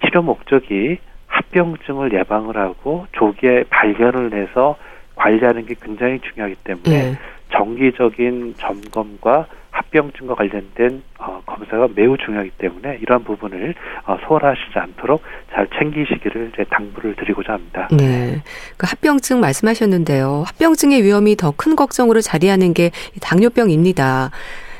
치료 0.06 0.22
목적이 0.22 1.00
합병증을 1.28 2.14
예방을 2.14 2.58
하고 2.58 3.08
조기에 3.14 3.66
발견을 3.70 4.34
해서 4.34 4.78
관리하는 5.16 5.66
게 5.66 5.76
굉장히 5.82 6.20
중요하기 6.20 6.56
때문에 6.64 6.90
네. 6.90 7.18
정기적인 7.52 8.56
점검과 8.58 9.48
합병증과 9.82 10.36
관련된 10.36 11.02
어, 11.20 11.42
검사가 11.46 11.90
매우 11.96 12.18
중요하기 12.18 12.52
때문에 12.58 13.00
이러한 13.02 13.24
부분을 13.24 13.74
어, 14.06 14.18
소홀하시지 14.24 14.78
않도록 14.78 15.22
잘 15.52 15.68
챙기시기를 15.78 16.52
제 16.56 16.64
당부를 16.66 17.16
드리고자 17.16 17.54
합니다. 17.54 17.88
네, 17.92 18.42
그 18.78 18.86
합병증 18.90 19.40
말씀하셨는데요. 19.40 20.44
합병증의 20.48 21.04
위험이 21.04 21.36
더 21.36 21.52
큰 21.58 21.76
걱정으로 21.76 22.22
자리하는 22.22 22.74
게 22.74 22.92
당뇨병입니다. 23.22 24.32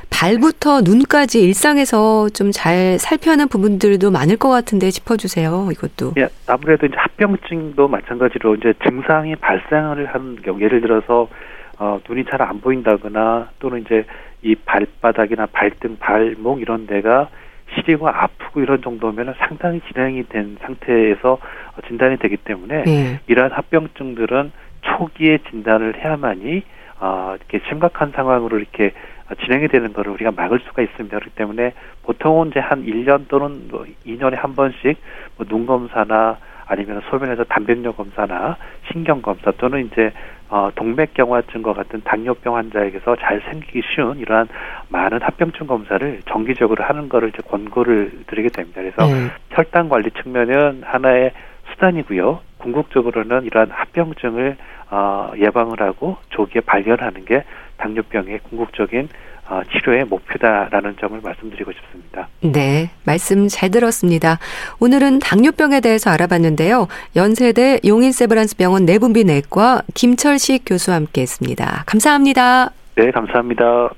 발부터 0.10 0.82
눈까지 0.82 1.42
일상에서 1.42 2.30
좀 2.30 2.52
잘 2.52 2.98
살펴는 3.00 3.48
부분들도 3.48 4.12
많을 4.12 4.36
것 4.38 4.50
같은데 4.50 4.90
짚어주세요. 4.92 5.70
이것도. 5.72 6.14
예, 6.18 6.28
아무래도 6.48 6.86
이제 6.86 6.96
합병증도 6.98 7.88
마찬가지로 7.88 8.56
이제 8.56 8.74
증상이 8.84 9.36
발생을 9.38 10.08
하는 10.08 10.36
경우, 10.44 10.60
예를 10.62 10.82
들어서 10.82 11.28
어, 11.80 12.00
눈이 12.08 12.26
잘 12.30 12.42
안 12.42 12.60
보인다거나 12.62 13.50
또는 13.60 13.82
이제 13.82 14.06
이 14.42 14.56
발바닥이나 14.56 15.48
발등, 15.48 15.98
발목 16.00 16.62
이런 16.62 16.88
데가 16.88 17.30
시리고 17.76 18.10
아프고 18.10 18.62
이런 18.62 18.82
정도면 18.82 19.34
상당히 19.38 19.82
진행이 19.92 20.28
된 20.28 20.58
상태에서 20.62 21.38
진단이 21.88 22.18
되기 22.18 22.38
때문에 22.38 22.84
네. 22.84 23.20
이러한 23.28 23.52
합병증들은 23.52 24.52
초기에 24.82 25.40
진단을 25.50 26.04
해야만이 26.04 26.64
어, 27.00 27.36
이렇게 27.38 27.66
심각한 27.70 28.12
상황으로 28.12 28.60
이렇게 28.60 28.92
진행이 29.44 29.70
되는 29.70 29.94
것을 29.94 30.12
우리가 30.12 30.32
막을 30.32 30.60
수가 30.60 30.82
있습니다. 30.82 31.18
그렇기 31.18 31.36
때문에 31.36 31.74
보통은 32.04 32.50
이제 32.50 32.60
한 32.60 32.84
1년 32.84 33.28
또는 33.28 33.68
뭐 33.70 33.86
2년에 34.06 34.36
한 34.36 34.56
번씩 34.56 34.98
뭐 35.38 35.48
눈 35.48 35.66
검사나 35.66 36.38
아니면 36.66 37.02
소변에서 37.10 37.44
단백뇨 37.46 37.92
검사나 37.94 38.58
신경 38.92 39.22
검사 39.22 39.52
또는 39.52 39.86
이제 39.86 40.12
어, 40.52 40.70
동맥경화증과 40.76 41.74
같은 41.74 42.02
당뇨병 42.04 42.58
환자에게서 42.58 43.16
잘 43.16 43.42
생기기 43.50 43.82
쉬운 43.84 44.20
이러한 44.20 44.50
많은 44.90 45.22
합병증 45.22 45.66
검사를 45.66 46.20
정기적으로 46.28 46.84
하는 46.84 47.08
것을 47.08 47.30
이제 47.30 47.38
권고를 47.48 48.12
드리게 48.28 48.50
됩니다. 48.50 48.82
그래서 48.82 49.06
네. 49.08 49.30
혈당 49.52 49.88
관리 49.88 50.12
측면은 50.12 50.82
하나의 50.84 51.32
수단이고요. 51.72 52.42
궁극적으로는 52.58 53.46
이러한 53.46 53.72
합병증을 53.72 54.58
어, 54.90 55.32
예방을 55.38 55.82
하고 55.82 56.18
조기에 56.32 56.62
발견하는 56.66 57.24
게 57.24 57.46
당뇨병의 57.78 58.40
궁극적인 58.40 59.08
어, 59.08 59.08
치료의 59.72 60.06
목표다라는 60.06 60.96
점을 61.00 61.20
말씀드리고 61.22 61.72
싶습니다. 61.72 62.28
네, 62.42 62.90
말씀 63.04 63.48
잘 63.48 63.70
들었습니다. 63.70 64.40
오늘은 64.80 65.20
당뇨병에 65.20 65.82
대해서 65.82 66.10
알아봤는데요. 66.10 66.88
연세대 67.16 67.80
용인세브란스 67.86 68.58
병원 68.58 68.86
내분비 68.86 69.24
내과 69.26 69.82
김철식 69.94 70.64
교수와 70.66 70.98
함께했습니다. 70.98 71.84
감사합니다. 71.86 72.72
네, 72.96 73.12
감사합니다. 73.12 73.90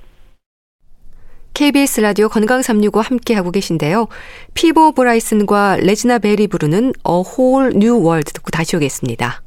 KBS 1.53 2.01
라디오 2.01 2.29
건강 2.29 2.63
365 2.63 3.01
함께 3.01 3.35
하고 3.35 3.51
계신데요. 3.51 4.07
피보 4.55 4.91
브라이슨과 4.93 5.77
레지나 5.81 6.17
베리 6.17 6.47
부르는 6.47 6.93
A 7.07 7.23
Whole 7.37 7.75
New 7.75 7.99
World 7.99 8.33
듣고 8.33 8.49
다시 8.49 8.75
오겠습니다. 8.75 9.43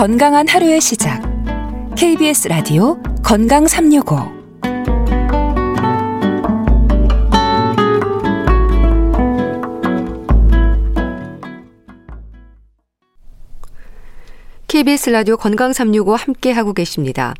건강한 0.00 0.48
하루의 0.48 0.80
시작. 0.80 1.20
KBS 1.94 2.48
라디오 2.48 2.96
건강 3.22 3.66
365. 3.66 4.16
KBS 14.68 15.10
라디오 15.10 15.36
건강 15.36 15.74
365 15.74 16.16
함께 16.16 16.50
하고 16.50 16.72
계십니다. 16.72 17.34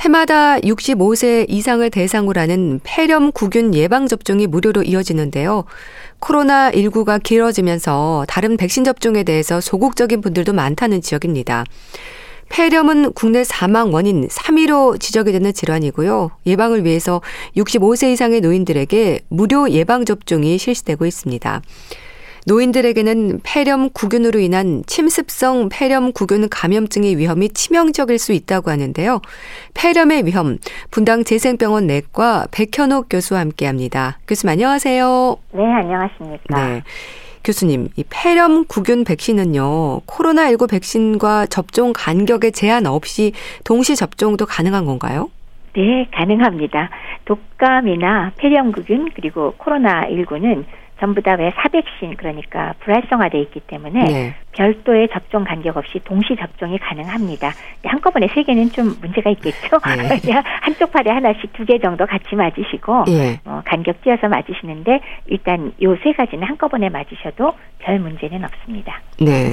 해마다 0.00 0.58
65세 0.58 1.46
이상을 1.48 1.88
대상으로 1.90 2.40
하는 2.40 2.80
폐렴 2.84 3.32
구균 3.32 3.74
예방 3.74 4.06
접종이 4.06 4.46
무료로 4.46 4.82
이어지는데요. 4.82 5.64
코로나19가 6.20 7.22
길어지면서 7.22 8.24
다른 8.28 8.56
백신 8.56 8.84
접종에 8.84 9.22
대해서 9.22 9.60
소극적인 9.60 10.20
분들도 10.20 10.52
많다는 10.52 11.00
지역입니다. 11.00 11.64
폐렴은 12.48 13.12
국내 13.12 13.42
사망 13.42 13.92
원인 13.92 14.28
3위로 14.28 15.00
지적이 15.00 15.32
되는 15.32 15.52
질환이고요. 15.52 16.30
예방을 16.46 16.84
위해서 16.84 17.20
65세 17.56 18.12
이상의 18.12 18.40
노인들에게 18.40 19.20
무료 19.28 19.68
예방접종이 19.68 20.56
실시되고 20.58 21.06
있습니다. 21.06 21.62
노인들에게는 22.46 23.40
폐렴 23.42 23.90
구균으로 23.90 24.38
인한 24.38 24.84
침습성 24.86 25.68
폐렴 25.68 26.12
구균 26.12 26.48
감염증의 26.48 27.18
위험이 27.18 27.48
치명적일 27.48 28.18
수 28.18 28.32
있다고 28.32 28.70
하는데요. 28.70 29.20
폐렴의 29.74 30.26
위험, 30.26 30.58
분당 30.92 31.24
재생병원 31.24 31.88
내과 31.88 32.46
백현옥 32.52 33.06
교수와 33.10 33.40
함께합니다. 33.40 34.18
교수님 34.28 34.52
안녕하세요. 34.52 35.36
네, 35.54 35.64
안녕하십니까. 35.64 36.68
네. 36.68 36.82
교수님, 37.42 37.88
이 37.96 38.04
폐렴 38.10 38.64
구균 38.64 39.04
백신은요, 39.04 40.00
코로나19 40.06 40.70
백신과 40.70 41.46
접종 41.46 41.92
간격에 41.94 42.50
제한 42.50 42.86
없이 42.86 43.32
동시 43.64 43.96
접종도 43.96 44.46
가능한 44.46 44.84
건가요? 44.84 45.30
네, 45.76 46.08
가능합니다. 46.12 46.90
독감이나 47.26 48.32
폐렴구균 48.38 49.10
그리고 49.14 49.54
코로나19는 49.58 50.64
전부 50.98 51.20
다 51.22 51.36
왜 51.38 51.50
사백신 51.50 52.16
그러니까 52.16 52.72
불활성화돼 52.80 53.38
있기 53.42 53.60
때문에 53.60 54.04
네. 54.04 54.34
별도의 54.52 55.08
접종 55.12 55.44
간격 55.44 55.76
없이 55.76 56.00
동시 56.04 56.34
접종이 56.36 56.78
가능합니다. 56.78 57.52
한꺼번에 57.84 58.26
세 58.34 58.42
개는 58.42 58.70
좀 58.70 58.96
문제가 59.02 59.28
있겠죠. 59.30 59.78
네. 59.84 60.20
한쪽 60.62 60.90
팔에 60.92 61.10
하나씩 61.10 61.52
두 61.52 61.66
개 61.66 61.78
정도 61.78 62.06
같이 62.06 62.34
맞으시고 62.34 63.04
네. 63.06 63.38
어, 63.44 63.60
간격 63.64 64.00
띄어서 64.02 64.28
맞으시는데 64.28 65.00
일단 65.26 65.72
요 65.82 65.94
세 66.02 66.12
가지는 66.12 66.46
한꺼번에 66.48 66.88
맞으셔도 66.88 67.52
별 67.80 67.98
문제는 67.98 68.42
없습니다. 68.44 69.00
네. 69.20 69.50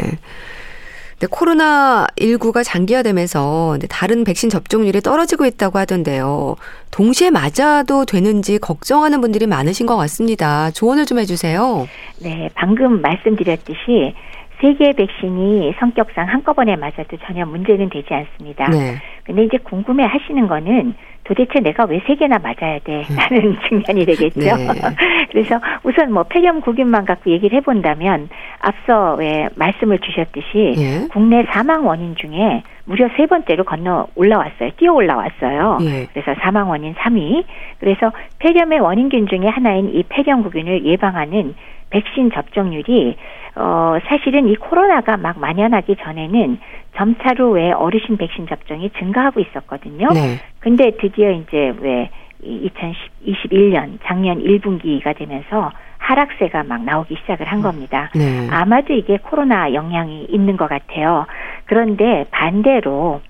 근데 1.23 1.31
코로나 1.31 2.05
19가 2.19 2.65
장기화되면서 2.65 3.77
다른 3.89 4.25
백신 4.25 4.49
접종률이 4.49 4.99
떨어지고 4.99 5.45
있다고 5.45 5.79
하던데요. 5.79 6.57
동시에 6.91 7.29
맞아도 7.29 8.03
되는지 8.03 8.59
걱정하는 8.59 9.21
분들이 9.21 9.47
많으신 9.47 9.85
것 9.85 9.95
같습니다. 9.95 10.69
조언을 10.71 11.05
좀 11.05 11.19
해주세요. 11.19 11.87
네, 12.21 12.49
방금 12.55 13.01
말씀드렸듯이 13.01 14.13
세 14.63 14.73
개의 14.75 14.93
백신이 14.93 15.73
성격상 15.77 16.25
한꺼번에 16.29 16.77
맞아도 16.77 17.17
전혀 17.27 17.45
문제는 17.45 17.89
되지 17.89 18.13
않습니다. 18.13 18.69
네. 18.69 18.95
근데 19.25 19.43
이제 19.43 19.57
궁금해 19.57 20.05
하시는 20.05 20.47
거는 20.47 20.93
도대체 21.25 21.59
내가 21.59 21.83
왜 21.85 21.99
세 22.07 22.15
개나 22.15 22.37
맞아야 22.39 22.79
돼? 22.79 23.03
라는 23.09 23.57
측면이 23.67 24.05
되겠죠. 24.05 24.39
네. 24.39 24.67
그래서 25.31 25.59
우선 25.83 26.13
뭐 26.13 26.23
폐렴 26.23 26.61
구균만 26.61 27.03
갖고 27.03 27.29
얘기를 27.29 27.57
해본다면 27.57 28.29
앞서 28.61 29.15
왜 29.15 29.49
말씀을 29.55 29.99
주셨듯이 29.99 30.73
예. 30.77 31.07
국내 31.11 31.43
사망 31.51 31.85
원인 31.85 32.15
중에 32.15 32.63
무려 32.85 33.09
세 33.17 33.25
번째로 33.25 33.65
건너 33.65 34.07
올라왔어요. 34.15 34.69
뛰어 34.77 34.93
올라왔어요. 34.93 35.79
예. 35.81 36.07
그래서 36.13 36.39
사망 36.41 36.69
원인 36.69 36.93
3위. 36.95 37.43
그래서 37.79 38.11
폐렴의 38.39 38.79
원인균 38.79 39.27
중에 39.27 39.47
하나인 39.49 39.93
이 39.93 40.03
폐렴 40.07 40.41
구균을 40.43 40.85
예방하는 40.85 41.53
백신 41.89 42.31
접종률이 42.31 43.15
어 43.55 43.97
사실은 44.07 44.47
이 44.47 44.55
코로나가 44.55 45.15
막 45.17 45.39
만연하기 45.39 45.97
전에는 45.97 46.57
점차로 46.95 47.51
왜 47.51 47.71
어르신 47.71 48.17
백신 48.17 48.47
접종이 48.47 48.89
증가하고 48.97 49.39
있었거든요. 49.41 50.07
네. 50.09 50.39
근데 50.59 50.91
드디어 50.97 51.31
이제 51.31 51.73
왜 51.79 52.09
2021년 52.43 53.99
작년 54.03 54.39
1분기가 54.39 55.15
되면서 55.15 55.71
하락세가 55.97 56.63
막 56.63 56.83
나오기 56.83 57.15
시작을 57.21 57.45
한 57.45 57.61
겁니다. 57.61 58.09
네. 58.13 58.47
아마도 58.49 58.93
이게 58.93 59.17
코로나 59.17 59.73
영향이 59.73 60.25
있는 60.29 60.57
것 60.57 60.67
같아요. 60.67 61.25
그런데 61.65 62.25
반대로 62.31 63.21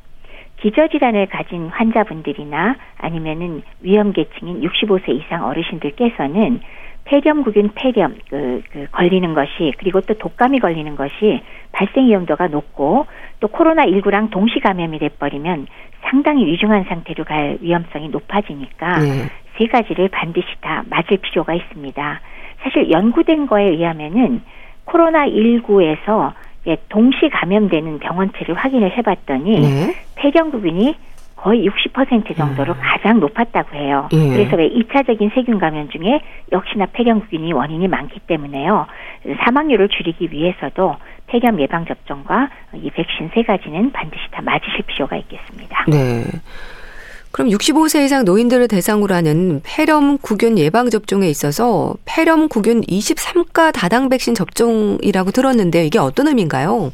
기저질환을 0.58 1.28
가진 1.28 1.68
환자분들이나 1.68 2.76
아니면은 2.98 3.62
위험계층인 3.82 4.62
65세 4.62 5.10
이상 5.10 5.46
어르신들께서는 5.46 6.62
폐렴구균 7.06 7.72
폐렴 7.76 8.16
그, 8.30 8.62
그 8.72 8.88
걸리는 8.92 9.34
것이 9.34 9.74
그리고 9.78 10.02
또 10.02 10.14
독감이 10.14 10.60
걸리는 10.60 10.96
것이 10.96 11.42
발생 11.72 12.08
위험도가 12.08 12.48
높고 12.48 13.06
또 13.40 13.48
코로나 13.48 13.86
19랑 13.86 14.30
동시 14.32 14.60
감염이 14.60 15.00
돼 15.00 15.10
버리면 15.10 15.68
상당히 16.04 16.46
위중한 16.46 16.86
상태로 16.86 17.24
갈 17.24 17.58
위험성이 17.62 18.10
높아지니까 18.10 19.00
네. 19.00 19.30
세 19.58 19.68
가지를 19.68 20.10
반드시 20.10 20.48
다 20.62 20.84
맞을 20.90 21.18
필요가 21.18 21.54
있습니다. 21.54 22.22
사실 22.62 22.90
연구된 22.90 23.48
거에 23.48 23.64
의하면은 23.70 24.42
코로나 24.86 25.28
19에서 25.28 26.34
동시 26.90 27.30
감염되는 27.30 28.00
병원체를 28.00 28.56
확인을 28.56 28.98
해봤더니 28.98 29.60
네. 29.60 29.96
폐렴구균이 30.16 30.96
거의 31.44 31.68
60% 31.68 32.38
정도로 32.38 32.74
음. 32.74 32.80
가장 32.82 33.20
높았다고 33.20 33.76
해요. 33.76 34.08
예. 34.14 34.30
그래서 34.30 34.56
왜 34.56 34.70
2차적인 34.70 35.36
세균 35.36 35.60
감염 35.60 35.90
중에 35.90 36.22
역시나 36.54 36.86
폐렴균이 36.94 37.52
원인이 37.52 37.86
많기 37.90 38.22
때문에요. 38.22 38.88
사망률을 39.44 39.90
줄이기 39.90 40.30
위해서도 40.32 40.96
폐렴 41.28 41.60
예방 41.60 41.86
접종과 41.86 42.50
이 42.76 42.90
백신 42.92 43.32
세 43.34 43.44
가지는 43.44 43.92
반드시 43.92 44.22
다 44.32 44.42
맞으실 44.42 44.84
필요가 44.88 45.18
있겠습니다. 45.18 45.86
네. 45.90 46.24
그럼 47.32 47.50
65세 47.50 48.06
이상 48.06 48.24
노인들을 48.24 48.70
대상으로 48.70 49.14
하는 49.14 49.60
폐렴 49.66 50.18
구균 50.20 50.58
예방 50.58 50.90
접종에 50.90 51.28
있어서 51.28 51.96
폐렴 52.06 52.48
구균 52.48 52.82
23가 52.82 53.74
다당 53.74 54.08
백신 54.08 54.34
접종이라고 54.34 55.32
들었는데 55.32 55.86
이게 55.88 56.00
어떤 56.00 56.28
의미인가요? 56.28 56.94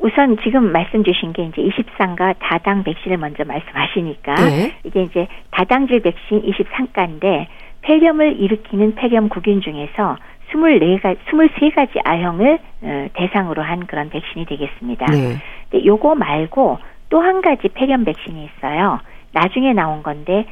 우선 0.00 0.36
지금 0.42 0.70
말씀 0.70 1.02
주신 1.02 1.32
게 1.32 1.44
이제 1.44 1.62
23가 1.62 2.36
다당 2.38 2.84
백신을 2.84 3.16
먼저 3.16 3.44
말씀하시니까 3.44 4.34
네. 4.34 4.72
이게 4.84 5.02
이제 5.02 5.26
다당질 5.50 6.00
백신 6.00 6.42
23가인데 6.42 7.46
폐렴을 7.82 8.40
일으키는 8.40 8.94
폐렴 8.94 9.28
구균 9.28 9.60
중에서 9.60 10.16
24가 10.52 11.16
23가지 11.26 12.00
아형을 12.04 12.58
어, 12.82 13.06
대상으로 13.14 13.62
한 13.62 13.86
그런 13.86 14.08
백신이 14.08 14.46
되겠습니다. 14.46 15.06
네. 15.06 15.36
근데 15.70 15.84
요거 15.84 16.14
말고 16.14 16.78
또 17.10 17.20
한 17.20 17.40
가지 17.40 17.68
폐렴 17.68 18.04
백신이 18.04 18.48
있어요. 18.56 19.00
나중에 19.32 19.72
나온 19.72 20.02
건데 20.02 20.46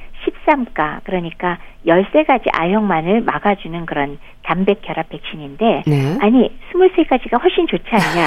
13가 0.46 1.00
그러니까 1.04 1.58
13가지 1.86 2.48
아형만을 2.52 3.22
막아주는 3.22 3.86
그런 3.86 4.18
단백 4.42 4.82
결합 4.82 5.08
백신인데 5.08 5.82
네. 5.86 6.18
아니 6.20 6.50
23가지가 6.72 7.40
훨씬 7.42 7.66
좋지 7.66 7.84
않냐. 7.90 8.26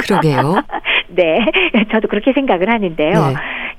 그러게요. 0.06 0.62
네. 1.08 1.44
저도 1.92 2.08
그렇게 2.08 2.32
생각을 2.32 2.70
하는데요. 2.70 3.10
네. 3.10 3.34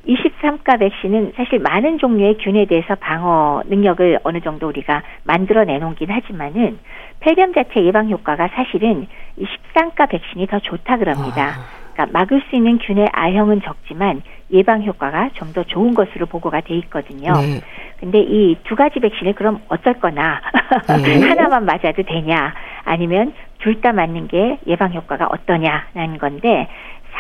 23가 0.08 0.80
백신은 0.80 1.34
사실 1.36 1.60
많은 1.60 1.98
종류의 2.00 2.38
균에 2.38 2.66
대해서 2.66 2.96
방어 2.96 3.62
능력을 3.68 4.20
어느 4.24 4.40
정도 4.42 4.68
우리가 4.68 5.04
만들어 5.24 5.66
내 5.66 5.78
놓긴 5.80 6.10
하지만은 6.10 6.80
폐렴 7.20 7.54
자체 7.54 7.84
예방 7.84 8.10
효과가 8.10 8.48
사실은 8.50 9.08
이 9.38 9.46
13가 9.76 10.10
백신이 10.10 10.48
더 10.48 10.60
좋다 10.60 10.98
그럽니다. 10.98 11.48
아. 11.50 11.88
그러니까 11.94 12.20
막을 12.20 12.42
수 12.50 12.56
있는 12.56 12.78
균의 12.78 13.08
R형은 13.12 13.62
적지만 13.64 14.22
예방 14.52 14.84
효과가 14.84 15.32
좀 15.34 15.52
더 15.54 15.64
좋은 15.64 15.94
것으로 15.96 16.28
보고가 16.28 16.62
돼 16.62 16.76
있거든요. 16.76 17.34
네. 17.34 17.60
근데 18.00 18.20
이 18.20 18.56
두 18.66 18.76
가지 18.76 19.00
백신을 19.00 19.34
그럼 19.34 19.60
어쩔 19.68 19.94
거나 19.96 20.40
네. 21.04 21.28
하나만 21.28 21.66
맞아도 21.66 22.04
되냐 22.04 22.54
아니면 22.86 23.34
둘 23.60 23.82
다 23.82 23.92
맞는 23.92 24.28
게 24.28 24.60
예방 24.68 24.94
효과가 24.94 25.26
어떠냐라는 25.32 26.20
건데 26.20 26.68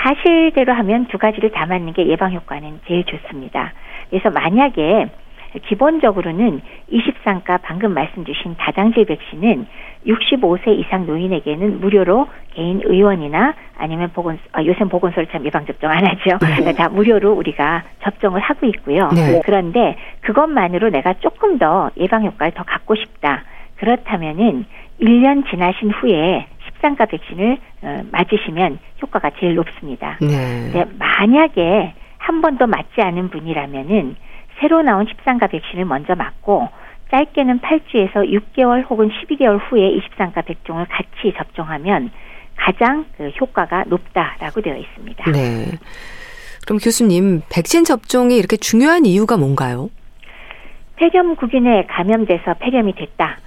사실대로 0.01 0.73
하면 0.73 1.07
두 1.07 1.17
가지를 1.17 1.51
다 1.51 1.65
맞는 1.65 1.93
게 1.93 2.07
예방 2.07 2.33
효과는 2.33 2.81
제일 2.87 3.03
좋습니다. 3.05 3.73
그래서 4.09 4.29
만약에 4.29 5.07
기본적으로는 5.65 6.61
23가 6.91 7.59
방금 7.63 7.93
말씀 7.93 8.25
주신 8.25 8.55
다당질 8.57 9.05
백신은 9.05 9.65
65세 10.05 10.77
이상 10.79 11.05
노인에게는 11.05 11.79
무료로 11.79 12.27
개인 12.53 12.81
의원이나 12.83 13.53
아니면 13.77 14.11
보건 14.13 14.37
아, 14.51 14.63
요새 14.63 14.83
보건소를 14.85 15.27
참 15.27 15.45
예방 15.45 15.65
접종 15.65 15.89
안 15.89 16.05
하죠. 16.05 16.37
네. 16.63 16.73
다 16.73 16.89
무료로 16.89 17.33
우리가 17.33 17.83
접종을 18.03 18.41
하고 18.41 18.65
있고요. 18.67 19.09
네. 19.09 19.41
그런데 19.45 19.97
그것만으로 20.21 20.89
내가 20.89 21.13
조금 21.13 21.57
더 21.57 21.91
예방 21.97 22.25
효과를 22.25 22.53
더 22.53 22.63
갖고 22.63 22.95
싶다. 22.95 23.43
그렇다면은 23.77 24.65
1년 25.01 25.49
지나신 25.49 25.91
후에 25.91 26.47
13가 26.81 27.09
백신을 27.09 27.57
어, 27.81 28.01
맞으시면 28.11 28.79
효과가 29.01 29.31
제일 29.39 29.55
높습니다. 29.55 30.17
네. 30.21 30.71
근데 30.71 30.85
만약에 30.97 31.93
한 32.17 32.41
번도 32.41 32.67
맞지 32.67 33.01
않은 33.01 33.29
분이라면은 33.29 34.15
새로 34.59 34.81
나온 34.81 35.05
13가 35.05 35.49
백신을 35.51 35.85
먼저 35.85 36.15
맞고 36.15 36.69
짧게는 37.11 37.59
8주에서 37.61 38.15
6개월 38.15 38.89
혹은 38.89 39.09
12개월 39.09 39.59
후에 39.69 39.97
23가 39.97 40.45
백종을 40.45 40.85
같이 40.87 41.33
접종하면 41.37 42.11
가장 42.55 43.05
그 43.17 43.29
효과가 43.29 43.85
높다라고 43.87 44.61
되어 44.61 44.75
있습니다. 44.75 45.31
네. 45.31 45.71
그럼 46.65 46.79
교수님, 46.79 47.41
백신 47.49 47.85
접종이 47.85 48.35
이렇게 48.35 48.57
중요한 48.57 49.05
이유가 49.05 49.37
뭔가요? 49.37 49.89
폐렴 50.97 51.35
구균에 51.35 51.85
감염돼서 51.85 52.55
폐렴이 52.55 52.93
됐다. 52.95 53.37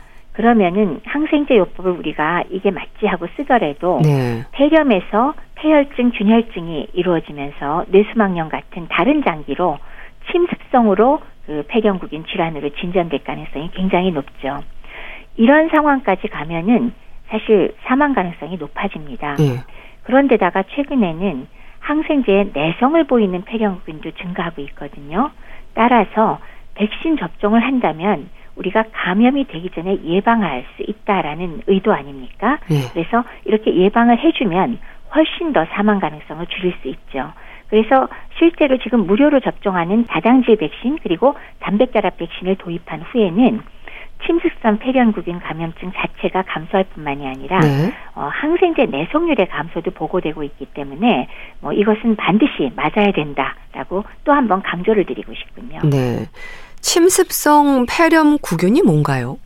그러면은 0.40 1.00
항생제 1.05 1.55
요법을 1.55 1.92
우리가 1.92 2.44
이게 2.48 2.70
맞지 2.70 3.07
하고 3.07 3.26
쓰더라도 3.37 4.00
네. 4.03 4.42
폐렴에서 4.53 5.35
폐혈증, 5.57 6.12
균혈증이 6.12 6.88
이루어지면서 6.94 7.85
뇌수막염 7.88 8.48
같은 8.48 8.88
다른 8.88 9.22
장기로 9.22 9.79
침습성으로 10.31 11.20
그 11.44 11.64
폐경구균 11.68 12.24
질환으로 12.24 12.70
진전될 12.70 13.22
가능성이 13.22 13.70
굉장히 13.74 14.12
높죠. 14.12 14.61
이런 15.37 15.68
상황까지 15.68 16.29
가면은 16.29 16.94
사실 17.29 17.74
사망 17.83 18.14
가능성이 18.14 18.57
높아집니다. 18.57 19.35
네. 19.37 19.59
그런데다가 20.05 20.62
최근에는 20.74 21.48
항생제의 21.81 22.53
내성을 22.55 23.05
보이는 23.05 23.42
폐경구균도 23.42 24.12
증가하고 24.12 24.62
있거든요. 24.62 25.33
따라서 25.74 26.38
백신 26.76 27.18
접종을 27.18 27.62
한다면 27.62 28.31
우리가 28.57 28.85
감염이 28.93 29.47
되기 29.47 29.71
전에 29.71 29.99
예방할 30.05 30.65
수 30.77 30.83
있다라는 30.83 31.63
의도 31.67 31.93
아닙니까? 31.93 32.59
네. 32.69 32.77
그래서 32.93 33.25
이렇게 33.45 33.75
예방을 33.75 34.19
해주면 34.19 34.79
훨씬 35.15 35.53
더 35.53 35.65
사망 35.73 35.99
가능성을 35.99 36.47
줄일 36.47 36.75
수 36.83 36.89
있죠. 36.89 37.33
그래서 37.69 38.09
실제로 38.39 38.79
지금 38.79 39.07
무료로 39.07 39.41
접종하는 39.41 40.05
다당질 40.07 40.57
백신 40.57 40.99
그리고 41.03 41.37
단백결합 41.61 42.17
백신을 42.17 42.57
도입한 42.57 43.03
후에는 43.03 43.61
침습성 44.27 44.79
폐렴구균 44.79 45.41
감염증 45.41 45.93
자체가 45.93 46.43
감소할 46.43 46.85
뿐만이 46.95 47.27
아니라 47.27 47.61
네. 47.61 47.93
어, 48.15 48.29
항생제 48.31 48.87
내성률의 48.87 49.49
감소도 49.49 49.93
보고되고 49.93 50.43
있기 50.43 50.67
때문에 50.67 51.29
뭐 51.61 51.73
이것은 51.73 52.17
반드시 52.17 52.71
맞아야 52.77 53.13
된다라고 53.13 54.05
또 54.25 54.33
한번 54.33 54.63
강조를 54.63 55.05
드리고 55.05 55.33
싶군요. 55.35 55.81
네. 55.85 56.27
침습성 56.81 57.87
폐렴 57.88 58.38
구균이 58.38 58.83
뭔가요? 58.83 59.38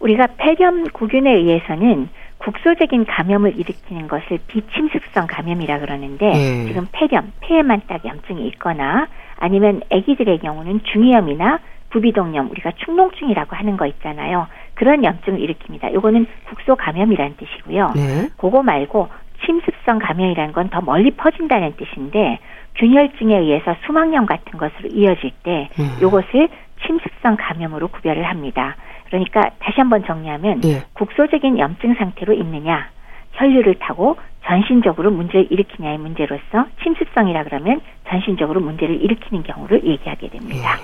우리가 0.00 0.26
폐렴 0.36 0.84
구균에 0.92 1.30
의해서는 1.32 2.08
국소적인 2.38 3.06
감염을 3.06 3.58
일으키는 3.58 4.08
것을 4.08 4.38
비침습성 4.46 5.26
감염이라 5.26 5.78
그러는데 5.80 6.26
네. 6.28 6.66
지금 6.66 6.86
폐렴, 6.92 7.32
폐에만 7.40 7.82
딱 7.88 8.04
염증이 8.04 8.46
있거나 8.48 9.08
아니면 9.36 9.80
아기들의 9.90 10.38
경우는 10.40 10.80
중이염이나 10.92 11.58
부비동염 11.90 12.50
우리가 12.50 12.72
축농증이라고 12.76 13.56
하는 13.56 13.76
거 13.76 13.86
있잖아요. 13.86 14.48
그런 14.74 15.02
염증을 15.02 15.38
일으킵니다. 15.40 15.94
요거는 15.94 16.26
국소 16.48 16.76
감염이라는 16.76 17.36
뜻이고요. 17.36 17.92
네. 17.96 18.28
그거 18.36 18.62
말고 18.62 19.08
침습성 19.44 19.98
감염이라는 20.00 20.52
건 20.52 20.68
더 20.68 20.80
멀리 20.82 21.10
퍼진다는 21.12 21.74
뜻인데 21.76 22.38
균혈증에 22.78 23.38
의해서 23.38 23.74
수막염 23.86 24.26
같은 24.26 24.58
것으로 24.58 24.88
이어질 24.90 25.30
때 25.42 25.68
음. 25.78 25.98
요것을 26.00 26.48
침습성 26.86 27.36
감염으로 27.38 27.88
구별을 27.88 28.24
합니다. 28.24 28.76
그러니까 29.06 29.50
다시 29.60 29.80
한번 29.80 30.04
정리하면 30.04 30.60
네. 30.60 30.82
국소적인 30.94 31.58
염증 31.58 31.94
상태로 31.94 32.34
있느냐, 32.34 32.90
혈류를 33.32 33.76
타고 33.78 34.16
전신적으로 34.44 35.10
문제를 35.10 35.48
일으키냐의 35.50 35.98
문제로서 35.98 36.66
침습성이라 36.82 37.44
그러면 37.44 37.80
전신적으로 38.08 38.60
문제를 38.60 39.02
일으키는 39.02 39.42
경우를 39.42 39.84
얘기하게 39.84 40.28
됩니다. 40.28 40.76
네. 40.76 40.82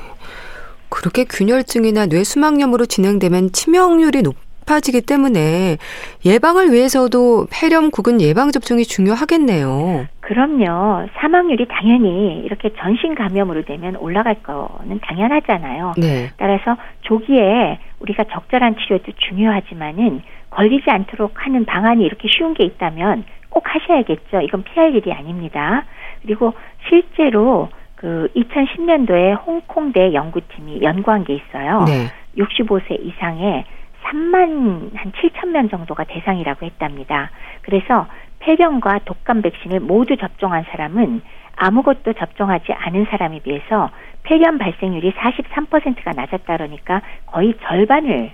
그렇게 0.89 1.25
균혈증이나 1.25 2.07
뇌수막염으로 2.07 2.87
진행되면 2.87 3.53
치명률이 3.53 4.23
높 4.23 4.37
높아지기 4.63 5.03
때문에 5.03 5.77
예방을 6.25 6.73
위해서도 6.73 7.47
폐렴 7.51 7.91
구근 7.91 8.21
예방 8.21 8.51
접종이 8.51 8.85
중요하겠네요. 8.85 10.07
그럼요. 10.21 11.09
사망률이 11.15 11.67
당연히 11.69 12.43
이렇게 12.45 12.71
전신 12.79 13.15
감염으로 13.15 13.65
되면 13.65 13.97
올라갈 13.97 14.43
거는 14.43 15.01
당연하잖아요. 15.03 15.95
네. 15.99 16.31
따라서 16.37 16.77
조기에 17.03 17.79
우리가 18.01 18.25
적절한 18.25 18.77
치료도 18.77 19.13
중요하지만은 19.29 20.23
걸리지 20.51 20.91
않도록 20.91 21.47
하는 21.47 21.65
방안이 21.65 22.05
이렇게 22.05 22.29
쉬운 22.29 22.55
게 22.55 22.65
있다면 22.65 23.25
꼭 23.51 23.65
하셔야겠죠. 23.67 24.41
이건 24.43 24.65
피할 24.65 24.95
일이 24.95 25.13
아닙니다. 25.13 25.85
그리고 26.23 26.55
실제로 26.89 27.69
그 27.97 28.29
2010년도에 28.35 29.47
홍콩대 29.47 30.13
연구팀이 30.13 30.83
연구한 30.83 31.25
게 31.25 31.35
있어요. 31.35 31.85
네. 31.85 32.07
65세 32.37 32.99
이상의 33.01 33.65
3만 34.05 34.95
한 34.95 35.13
7천 35.13 35.49
명 35.49 35.69
정도가 35.69 36.05
대상이라고 36.05 36.67
했답니다. 36.67 37.31
그래서 37.63 38.07
폐렴과 38.41 39.01
독감 39.05 39.43
백신을 39.43 39.81
모두 39.81 40.17
접종한 40.17 40.65
사람은 40.71 41.23
아무것도 41.57 42.15
접종하지 42.15 42.73
않은 42.73 43.07
사람에 43.11 43.41
비해서 43.41 43.91
폐렴 44.25 44.59
발생률이 44.59 45.13
43%가 45.13 46.13
낮았다 46.13 46.57
그러니까 46.57 47.03
거의 47.27 47.55
절반을 47.63 48.33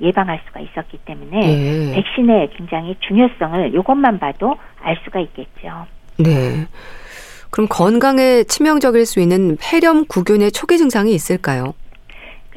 예방할 0.00 0.40
수가 0.46 0.60
있었기 0.60 0.98
때문에 0.98 1.40
네. 1.40 1.92
백신의 1.94 2.50
굉장히 2.56 2.96
중요성을 3.00 3.74
이것만 3.74 4.18
봐도 4.18 4.56
알 4.80 4.96
수가 5.04 5.20
있겠죠. 5.20 5.86
네. 6.18 6.66
그럼 7.50 7.66
건강에 7.68 8.44
치명적일 8.44 9.06
수 9.06 9.20
있는 9.20 9.56
폐렴 9.60 10.04
구균의 10.06 10.52
초기 10.52 10.78
증상이 10.78 11.12
있을까요? 11.12 11.74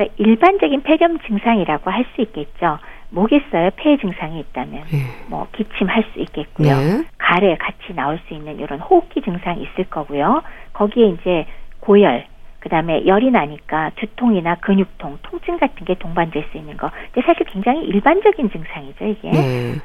그러니까 0.01 0.13
일반적인 0.17 0.81
폐렴 0.83 1.19
증상이라고 1.19 1.91
할 1.91 2.05
수 2.15 2.21
있겠죠. 2.21 2.79
목에서요 3.09 3.71
폐 3.75 3.97
증상이 3.97 4.39
있다면 4.39 4.83
네. 4.91 4.99
뭐 5.27 5.47
기침할 5.51 6.03
수 6.11 6.19
있겠고요. 6.19 6.75
네. 6.77 7.03
가래 7.17 7.55
같이 7.57 7.93
나올 7.93 8.19
수 8.27 8.33
있는 8.33 8.59
이런 8.59 8.79
호흡기 8.79 9.21
증상이 9.21 9.63
있을 9.63 9.89
거고요. 9.89 10.41
거기에 10.73 11.09
이제 11.09 11.45
고열, 11.79 12.25
그다음에 12.59 13.05
열이 13.05 13.31
나니까 13.31 13.91
두통이나 13.95 14.55
근육통, 14.55 15.19
통증 15.23 15.57
같은 15.57 15.85
게 15.85 15.95
동반될 15.95 16.45
수 16.51 16.57
있는 16.57 16.77
거. 16.77 16.89
근데 17.11 17.25
사실 17.25 17.45
굉장히 17.45 17.81
일반적인 17.85 18.49
증상이죠, 18.49 19.05
이게. 19.05 19.31
네. 19.31 19.75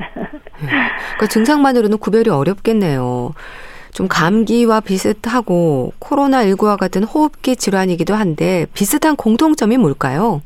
그 1.18 1.26
증상만으로는 1.28 1.98
구별이 1.98 2.30
어렵겠네요. 2.30 3.32
좀 3.96 4.08
감기와 4.08 4.80
비슷하고 4.80 5.94
코로나19와 6.00 6.78
같은 6.78 7.02
호흡기 7.02 7.56
질환이기도 7.56 8.14
한데 8.14 8.66
비슷한 8.74 9.16
공통점이 9.16 9.78
뭘까요? 9.78 10.42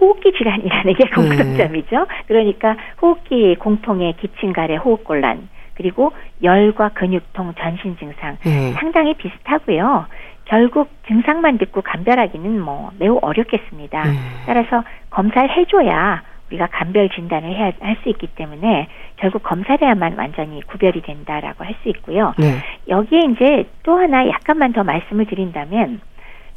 호흡기 0.00 0.32
질환이라는 0.36 0.94
게 0.94 1.04
공통점이죠. 1.14 1.96
네. 1.96 2.06
그러니까 2.26 2.76
호흡기 3.00 3.54
공통의 3.54 4.16
기침, 4.20 4.52
가래, 4.52 4.74
호흡곤란, 4.74 5.48
그리고 5.74 6.10
열과 6.42 6.88
근육통, 6.88 7.54
전신 7.60 7.96
증상 7.98 8.36
네. 8.44 8.72
상당히 8.72 9.14
비슷하고요. 9.14 10.06
결국 10.46 10.88
증상만 11.06 11.58
듣고 11.58 11.82
감별하기는 11.82 12.60
뭐 12.60 12.90
매우 12.98 13.20
어렵겠습니다. 13.22 14.02
네. 14.02 14.10
따라서 14.44 14.82
검사를 15.10 15.48
해줘야 15.56 16.22
우리가 16.48 16.66
감별 16.72 17.10
진단을 17.10 17.54
해야 17.54 17.72
할 17.80 17.96
수 18.02 18.08
있기 18.08 18.26
때문에 18.28 18.88
결국 19.18 19.42
검사를 19.42 19.80
해야만 19.80 20.14
완전히 20.16 20.62
구별이 20.62 21.02
된다라고 21.02 21.64
할 21.64 21.74
수 21.82 21.88
있고요. 21.90 22.34
네. 22.38 22.56
여기에 22.88 23.20
이제 23.32 23.68
또 23.82 23.98
하나 23.98 24.26
약간만 24.26 24.72
더 24.72 24.82
말씀을 24.82 25.26
드린다면 25.26 26.00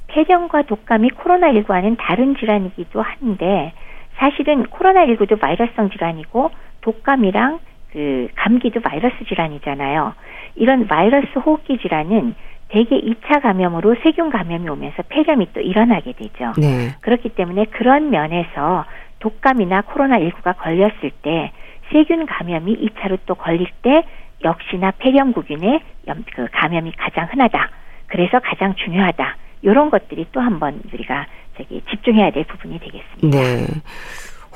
폐렴과 0.08 0.64
독감이 0.64 1.10
코로나19와는 1.12 1.98
다른 2.00 2.36
질환이기도 2.36 3.02
한데 3.02 3.74
사실은 4.16 4.64
코로나19도 4.64 5.40
바이러스성 5.40 5.90
질환이고 5.92 6.50
독감이랑 6.82 7.60
그 7.92 8.30
감기도 8.36 8.80
바이러스 8.82 9.16
질환이잖아요. 9.28 10.14
이런 10.56 10.88
바이러스 10.88 11.38
호흡기 11.38 11.78
질환은 11.78 12.36
대개 12.70 13.00
2차 13.00 13.42
감염으로 13.42 13.96
세균 14.02 14.30
감염이 14.30 14.68
오면서 14.70 15.04
폐렴이 15.10 15.54
또 15.54 15.60
일어나게 15.60 16.14
되죠. 16.14 16.54
네. 16.58 16.96
그렇기 17.02 17.30
때문에 17.30 17.66
그런 17.66 18.10
면에서 18.10 18.86
독감이나 19.20 19.82
코로나19가 19.82 20.58
걸렸을 20.58 21.12
때 21.22 21.52
세균 21.92 22.26
감염이 22.26 22.78
2차로 22.78 23.20
또 23.26 23.36
걸릴 23.36 23.68
때 23.82 24.04
역시나 24.44 24.92
폐렴구균의 24.92 25.82
그 26.36 26.48
감염이 26.52 26.92
가장 26.98 27.28
흔하다. 27.32 27.70
그래서 28.08 28.40
가장 28.40 28.76
중요하다. 28.76 29.38
이런 29.62 29.90
것들이 29.90 30.26
또 30.32 30.40
한번 30.40 30.82
우리가 30.94 31.28
저기 31.58 31.82
집중해야 31.90 32.32
될 32.32 32.46
부분이 32.46 32.80
되겠습니다. 32.80 33.40
네. 33.40 33.68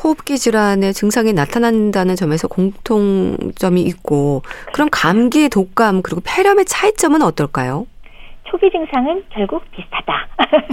호흡기 0.03 0.37
질환의 0.37 0.93
증상이 0.93 1.33
나타난다는 1.33 2.15
점에서 2.15 2.47
공통점이 2.47 3.81
있고 3.81 4.41
그럼 4.73 4.89
감기, 4.91 5.47
독감 5.49 6.01
그리고 6.01 6.21
폐렴의 6.25 6.65
차이점은 6.65 7.21
어떨까요? 7.21 7.87
초기 8.43 8.69
증상은 8.71 9.23
결국 9.29 9.63
비슷하다. 9.71 10.27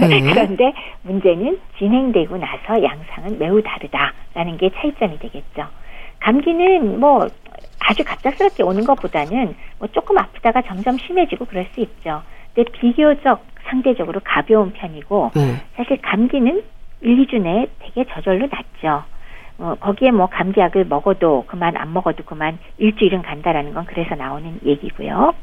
네. 0.07 0.21
그런데 0.33 0.73
문제는 1.03 1.59
진행되고 1.77 2.37
나서 2.37 2.83
양상은 2.83 3.39
매우 3.39 3.61
다르다라는 3.63 4.57
게 4.57 4.69
차이점이 4.75 5.19
되겠죠. 5.19 5.67
감기는 6.23 6.99
뭐 6.99 7.27
아주 7.79 8.03
갑작스럽게 8.05 8.63
오는 8.63 8.83
것보다는 8.85 9.55
뭐 9.77 9.87
조금 9.89 10.17
아프다가 10.17 10.61
점점 10.61 10.97
심해지고 10.97 11.45
그럴 11.45 11.65
수 11.73 11.81
있죠. 11.81 12.23
근데 12.53 12.71
비교적 12.71 13.45
상대적으로 13.65 14.21
가벼운 14.23 14.71
편이고 14.71 15.31
네. 15.35 15.61
사실 15.75 16.01
감기는 16.01 16.63
1, 17.01 17.25
2주 17.25 17.41
내에 17.41 17.67
되게 17.79 18.05
저절로 18.13 18.47
낫죠. 18.47 19.03
어, 19.59 19.75
거기에 19.79 20.11
뭐 20.11 20.27
감기약을 20.27 20.85
먹어도 20.85 21.43
그만 21.47 21.75
안 21.77 21.93
먹어도 21.93 22.23
그만 22.23 22.57
일주일은 22.77 23.21
간다라는 23.21 23.73
건 23.73 23.85
그래서 23.85 24.15
나오는 24.15 24.59
얘기고요. 24.65 25.33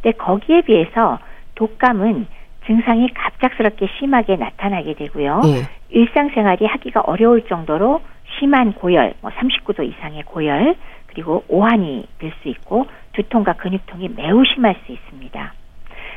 근데 0.00 0.16
거기에 0.16 0.62
비해서 0.62 1.18
독감은 1.56 2.26
증상이 2.66 3.08
갑작스럽게 3.12 3.88
심하게 3.98 4.36
나타나게 4.36 4.94
되고요. 4.94 5.40
네. 5.40 5.62
일상생활이 5.90 6.66
하기가 6.66 7.00
어려울 7.00 7.42
정도로 7.46 8.00
심한 8.38 8.72
고열, 8.72 9.14
뭐 9.20 9.30
39도 9.30 9.84
이상의 9.88 10.22
고열, 10.24 10.76
그리고 11.06 11.44
오한이 11.48 12.06
될 12.18 12.32
수 12.42 12.48
있고 12.48 12.86
두통과 13.12 13.54
근육통이 13.54 14.10
매우 14.10 14.44
심할 14.44 14.76
수 14.84 14.92
있습니다. 14.92 15.54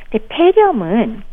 근데 0.10 0.28
폐렴은 0.28 1.24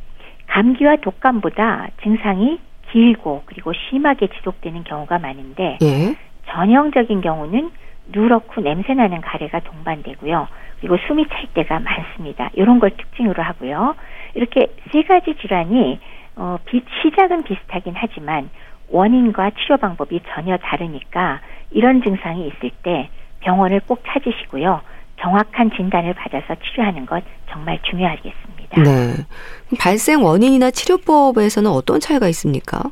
감기와 0.46 0.96
독감보다 0.96 1.88
증상이 2.02 2.58
길고 2.90 3.42
그리고 3.44 3.72
심하게 3.74 4.28
지속되는 4.28 4.84
경우가 4.84 5.18
많은데 5.18 5.78
예. 5.82 6.16
전형적인 6.46 7.20
경우는 7.20 7.70
누렇고 8.10 8.62
냄새나는 8.62 9.20
가래가 9.20 9.60
동반되고요. 9.60 10.48
그리고 10.80 10.96
숨이 11.06 11.26
찰 11.28 11.46
때가 11.52 11.80
많습니다. 11.80 12.48
이런 12.54 12.78
걸 12.78 12.90
특징으로 12.90 13.42
하고요. 13.42 13.94
이렇게 14.34 14.68
세 14.92 15.02
가지 15.02 15.34
질환이 15.34 16.00
어, 16.36 16.56
비, 16.64 16.82
시작은 17.02 17.42
비슷하긴 17.42 17.94
하지만 17.96 18.48
원인과 18.90 19.50
치료 19.58 19.76
방법이 19.76 20.20
전혀 20.34 20.56
다르니까 20.56 21.40
이런 21.70 22.02
증상이 22.02 22.48
있을 22.48 22.70
때 22.82 23.10
병원을 23.40 23.80
꼭 23.86 24.02
찾으시고요. 24.06 24.80
정확한 25.20 25.70
진단을 25.76 26.14
받아서 26.14 26.54
치료하는 26.64 27.06
것 27.06 27.22
정말 27.50 27.78
중요하겠습니다. 27.82 28.82
네. 28.82 29.14
발생 29.78 30.22
원인이나 30.22 30.70
치료법에서는 30.70 31.70
어떤 31.70 32.00
차이가 32.00 32.28
있습니까? 32.28 32.82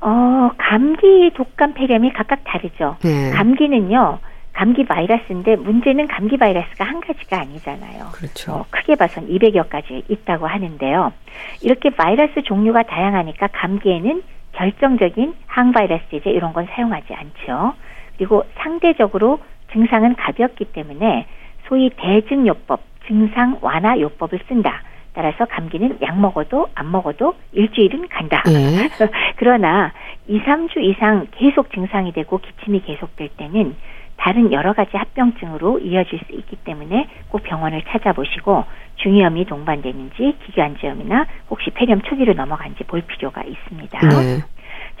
어, 0.00 0.50
감기, 0.58 1.30
독감, 1.34 1.74
폐렴이 1.74 2.12
각각 2.12 2.42
다르죠. 2.44 2.96
네. 3.04 3.30
감기는요, 3.30 4.18
감기 4.52 4.84
바이러스인데 4.84 5.56
문제는 5.56 6.08
감기 6.08 6.36
바이러스가 6.36 6.84
한 6.84 7.00
가지가 7.00 7.40
아니잖아요. 7.40 8.08
그렇죠. 8.12 8.52
어, 8.52 8.66
크게 8.70 8.96
봐선 8.96 9.28
200여 9.28 9.68
가지 9.68 10.02
있다고 10.08 10.48
하는데요. 10.48 11.12
이렇게 11.60 11.90
바이러스 11.90 12.42
종류가 12.42 12.82
다양하니까 12.82 13.48
감기에는 13.52 14.22
결정적인 14.52 15.34
항바이러스 15.46 16.04
제제 16.10 16.30
이런 16.30 16.52
건 16.52 16.66
사용하지 16.70 17.14
않죠. 17.14 17.74
그리고 18.16 18.44
상대적으로 18.58 19.40
증상은 19.72 20.14
가볍기 20.14 20.66
때문에 20.66 21.26
소위 21.66 21.90
대증요법, 21.96 22.80
증상 23.06 23.58
완화 23.62 23.98
요법을 23.98 24.40
쓴다. 24.48 24.82
따라서 25.14 25.44
감기는 25.44 25.98
약 26.02 26.18
먹어도 26.18 26.68
안 26.74 26.90
먹어도 26.90 27.34
일주일은 27.52 28.08
간다. 28.08 28.42
네. 28.46 28.88
그러나 29.36 29.92
2, 30.26 30.40
3주 30.40 30.78
이상 30.78 31.26
계속 31.32 31.70
증상이 31.72 32.12
되고 32.12 32.38
기침이 32.38 32.82
계속될 32.82 33.28
때는 33.36 33.76
다른 34.22 34.52
여러 34.52 34.72
가지 34.72 34.96
합병증으로 34.96 35.80
이어질 35.80 36.20
수 36.20 36.32
있기 36.32 36.54
때문에 36.54 37.08
꼭 37.28 37.42
병원을 37.42 37.82
찾아보시고 37.88 38.64
중이염이 38.94 39.46
동반되는지 39.46 40.36
기관지염이나 40.46 41.26
혹시 41.50 41.70
폐렴 41.70 42.00
초기로 42.02 42.34
넘어간지 42.34 42.84
볼 42.84 43.00
필요가 43.00 43.42
있습니다. 43.42 43.98
네. 43.98 44.38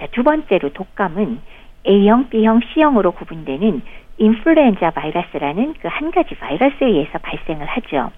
자, 0.00 0.08
두 0.10 0.24
번째로 0.24 0.72
독감은 0.72 1.38
A형, 1.86 2.30
B형, 2.30 2.60
C형으로 2.74 3.12
구분되는 3.12 3.82
인플루엔자 4.18 4.90
바이러스라는 4.90 5.74
그 5.74 5.86
한 5.88 6.10
가지 6.10 6.34
바이러스에 6.34 6.88
의해서 6.88 7.18
발생을 7.18 7.64
하죠. 7.64 8.10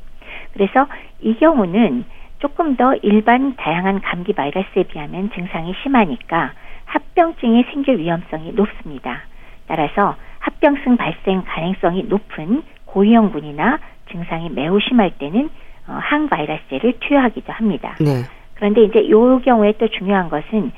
그래서 0.54 0.86
이 1.20 1.34
경우는 1.34 2.06
조금 2.38 2.76
더 2.76 2.94
일반 3.02 3.56
다양한 3.56 4.00
감기 4.00 4.32
바이러스에 4.32 4.84
비하면 4.84 5.30
증상이 5.32 5.74
심하니까 5.82 6.52
합병증이 6.86 7.64
생길 7.64 7.98
위험성이 7.98 8.52
높습니다. 8.52 9.20
따라서 9.66 10.16
합병증 10.44 10.98
발생 10.98 11.42
가능성이 11.46 12.02
높은 12.04 12.62
고위험군이나 12.84 13.78
증상이 14.10 14.50
매우 14.50 14.78
심할 14.80 15.10
때는 15.12 15.48
어, 15.86 15.98
항바이러스제를 16.00 16.98
투여하기도 17.00 17.52
합니다. 17.52 17.96
네. 17.98 18.24
그런데 18.54 18.82
이제 18.84 19.00
이 19.00 19.10
경우에 19.44 19.72
또 19.78 19.88
중요한 19.88 20.28
것은 20.28 20.70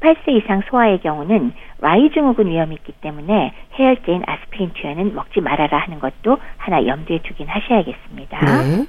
18세 0.00 0.28
이상 0.36 0.62
소아의 0.68 1.00
경우는 1.00 1.52
Y 1.80 2.10
증후군 2.10 2.48
위험이 2.48 2.74
있기 2.76 2.92
때문에 3.00 3.52
해열제인 3.78 4.22
아스피린 4.26 4.72
투여는 4.74 5.14
먹지 5.14 5.40
말아라 5.40 5.78
하는 5.78 6.00
것도 6.00 6.38
하나 6.56 6.84
염두에 6.84 7.20
두긴 7.22 7.46
하셔야겠습니다. 7.48 8.40
네. 8.40 8.86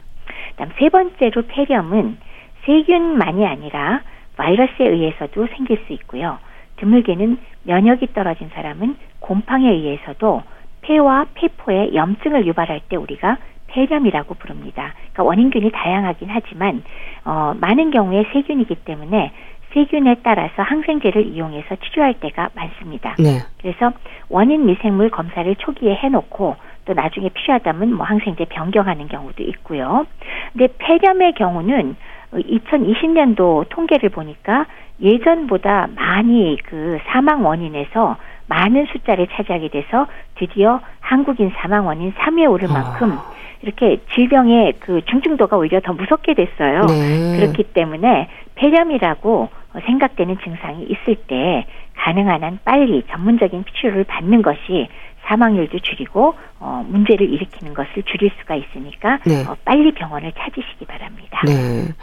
그다음 0.52 0.72
세 0.80 0.90
번째로 0.90 1.44
폐렴은 1.48 2.18
세균만이 2.66 3.46
아니라 3.46 4.02
바이러스에 4.36 4.88
의해서도 4.88 5.48
생길 5.56 5.78
수 5.86 5.94
있고요. 5.94 6.40
드물게는 6.78 7.38
면역이 7.64 8.14
떨어진 8.14 8.50
사람은 8.54 8.96
곰팡이에 9.20 9.72
의해서도 9.72 10.44
폐와 10.82 11.26
폐포에 11.34 11.94
염증을 11.94 12.46
유발할 12.46 12.82
때 12.90 12.96
우리가 12.96 13.38
폐렴이라고 13.68 14.36
부릅니다. 14.36 14.94
그러니까 14.96 15.24
원인균이 15.24 15.72
다양하긴 15.72 16.30
하지만 16.32 16.84
어, 17.26 17.56
많은 17.60 17.92
경우에 17.92 18.26
세균이기 18.34 18.76
때문에 18.86 19.32
세균에 19.74 20.18
따라서 20.24 20.62
항생제를 20.62 21.26
이용해서 21.26 21.76
치료할 21.78 22.14
때가 22.16 22.50
많습니다. 22.54 23.16
네. 23.18 23.40
그래서 23.60 23.92
원인 24.30 24.66
미생물 24.66 25.10
검사를 25.10 25.56
초기에 25.56 25.96
해놓고 25.96 26.56
또 26.86 26.94
나중에 26.94 27.30
필요하다면 27.30 27.94
뭐 27.94 28.06
항생제 28.06 28.46
변경하는 28.46 29.08
경우도 29.08 29.42
있고요. 29.44 30.06
근데 30.52 30.68
폐렴의 30.78 31.34
경우는 31.34 31.96
2020년도 32.34 33.70
통계를 33.70 34.10
보니까 34.10 34.66
예전보다 35.02 35.88
많이 35.96 36.58
그 36.64 37.00
사망 37.08 37.46
원인에서 37.46 38.18
많은 38.48 38.86
숫자를 38.92 39.28
차지하게 39.28 39.70
돼서 39.70 40.08
드디어 40.36 40.82
한국인 41.00 41.52
사망 41.56 41.86
원인 41.86 42.14
3위에 42.14 42.50
오를 42.50 42.70
아. 42.70 42.74
만큼 42.74 43.12
아. 43.14 43.34
이렇게 43.62 44.02
질병의 44.14 44.74
그 44.80 45.02
중증도가 45.06 45.56
오히려 45.58 45.80
더 45.80 45.94
무섭게 45.94 46.34
됐어요. 46.34 46.82
네. 46.82 47.38
그렇기 47.38 47.64
때문에 47.74 48.28
폐렴이라고 48.56 49.50
생각되는 49.86 50.38
증상이 50.44 50.84
있을 50.84 51.16
때 51.28 51.66
가능한 51.96 52.44
한 52.44 52.60
빨리 52.66 53.04
전문적인 53.10 53.64
치료를 53.74 54.04
받는 54.04 54.42
것이 54.42 54.90
사망률도 55.26 55.80
줄이고 55.80 56.36
어, 56.60 56.86
문제를 56.88 57.30
일으키는 57.30 57.74
것을 57.74 58.04
줄일 58.04 58.32
수가 58.40 58.56
있으니까 58.56 59.20
네. 59.26 59.44
어, 59.46 59.56
빨리 59.66 59.94
병원을 59.94 60.32
찾으시기 60.38 60.86
바랍니다. 60.86 61.42
네. 61.46 61.94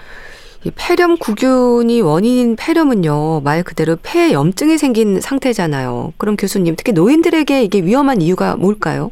이 0.63 0.71
폐렴 0.77 1.17
구균이 1.17 2.03
원인인 2.03 2.55
폐렴은요, 2.57 3.41
말 3.41 3.63
그대로 3.63 3.97
폐염증이 4.03 4.77
생긴 4.77 5.21
상태잖아요. 5.21 6.13
그럼 6.19 6.37
교수님, 6.37 6.77
특히 6.77 6.93
노인들에게 6.93 7.63
이게 7.63 7.81
위험한 7.81 8.21
이유가 8.21 8.57
뭘까요? 8.57 9.11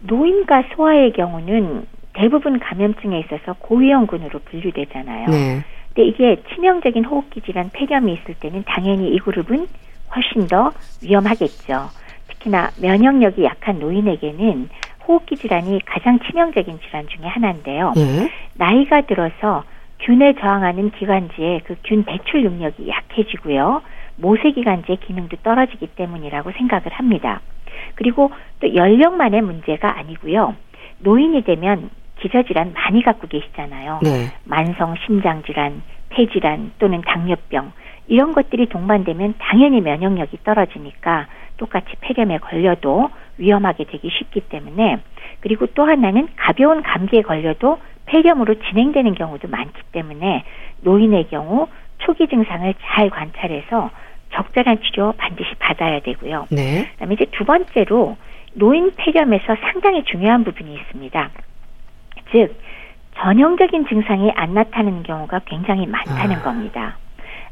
노인과 0.00 0.64
소아의 0.74 1.12
경우는 1.12 1.86
대부분 2.14 2.58
감염증에 2.58 3.20
있어서 3.20 3.54
고위험군으로 3.60 4.40
분류되잖아요. 4.40 5.30
네. 5.30 5.64
근데 5.94 6.08
이게 6.08 6.42
치명적인 6.52 7.04
호흡기 7.04 7.40
질환 7.42 7.70
폐렴이 7.72 8.12
있을 8.14 8.34
때는 8.34 8.64
당연히 8.66 9.14
이 9.14 9.18
그룹은 9.20 9.68
훨씬 10.14 10.48
더 10.48 10.72
위험하겠죠. 11.02 11.90
특히나 12.28 12.70
면역력이 12.80 13.44
약한 13.44 13.78
노인에게는 13.78 14.68
호흡기 15.06 15.36
질환이 15.36 15.80
가장 15.84 16.18
치명적인 16.20 16.80
질환 16.80 17.06
중의 17.08 17.28
하나인데요. 17.28 17.92
네. 17.94 18.30
나이가 18.54 19.02
들어서 19.02 19.64
균에 20.00 20.34
저항하는 20.34 20.90
기관지의 20.92 21.60
그 21.60 21.76
균 21.84 22.04
배출 22.04 22.42
능력이 22.42 22.88
약해지고요. 22.88 23.82
모세기관지의 24.16 24.98
기능도 24.98 25.38
떨어지기 25.42 25.88
때문이라고 25.88 26.52
생각을 26.52 26.92
합니다. 26.92 27.40
그리고 27.96 28.30
또 28.60 28.74
연령만의 28.74 29.42
문제가 29.42 29.98
아니고요. 29.98 30.54
노인이 31.00 31.42
되면 31.42 31.90
기저질환 32.20 32.72
많이 32.72 33.02
갖고 33.02 33.26
계시잖아요. 33.26 34.00
네. 34.02 34.32
만성 34.44 34.94
심장질환, 35.04 35.82
폐질환 36.10 36.72
또는 36.78 37.02
당뇨병 37.02 37.72
이런 38.06 38.32
것들이 38.32 38.66
동반되면 38.66 39.34
당연히 39.38 39.80
면역력이 39.80 40.38
떨어지니까 40.44 41.26
똑같이 41.56 41.92
폐렴에 42.00 42.38
걸려도 42.38 43.10
위험하게 43.38 43.84
되기 43.84 44.10
쉽기 44.10 44.40
때문에 44.40 44.98
그리고 45.40 45.66
또 45.66 45.84
하나는 45.84 46.28
가벼운 46.36 46.82
감기에 46.82 47.22
걸려도 47.22 47.78
폐렴으로 48.06 48.54
진행되는 48.60 49.14
경우도 49.14 49.48
많기 49.48 49.80
때문에 49.92 50.44
노인의 50.82 51.28
경우 51.28 51.68
초기 51.98 52.28
증상을 52.28 52.74
잘 52.82 53.10
관찰해서 53.10 53.90
적절한 54.32 54.80
치료 54.82 55.12
반드시 55.12 55.54
받아야 55.58 56.00
되고요. 56.00 56.46
네. 56.50 56.88
그다음에 56.92 57.14
이제 57.14 57.26
두 57.32 57.44
번째로 57.44 58.16
노인 58.54 58.92
폐렴에서 58.96 59.56
상당히 59.56 60.04
중요한 60.04 60.44
부분이 60.44 60.74
있습니다. 60.74 61.30
즉 62.32 62.60
전형적인 63.16 63.86
증상이 63.86 64.32
안 64.34 64.54
나타나는 64.54 65.04
경우가 65.04 65.40
굉장히 65.46 65.86
많다는 65.86 66.36
아. 66.36 66.42
겁니다. 66.42 66.96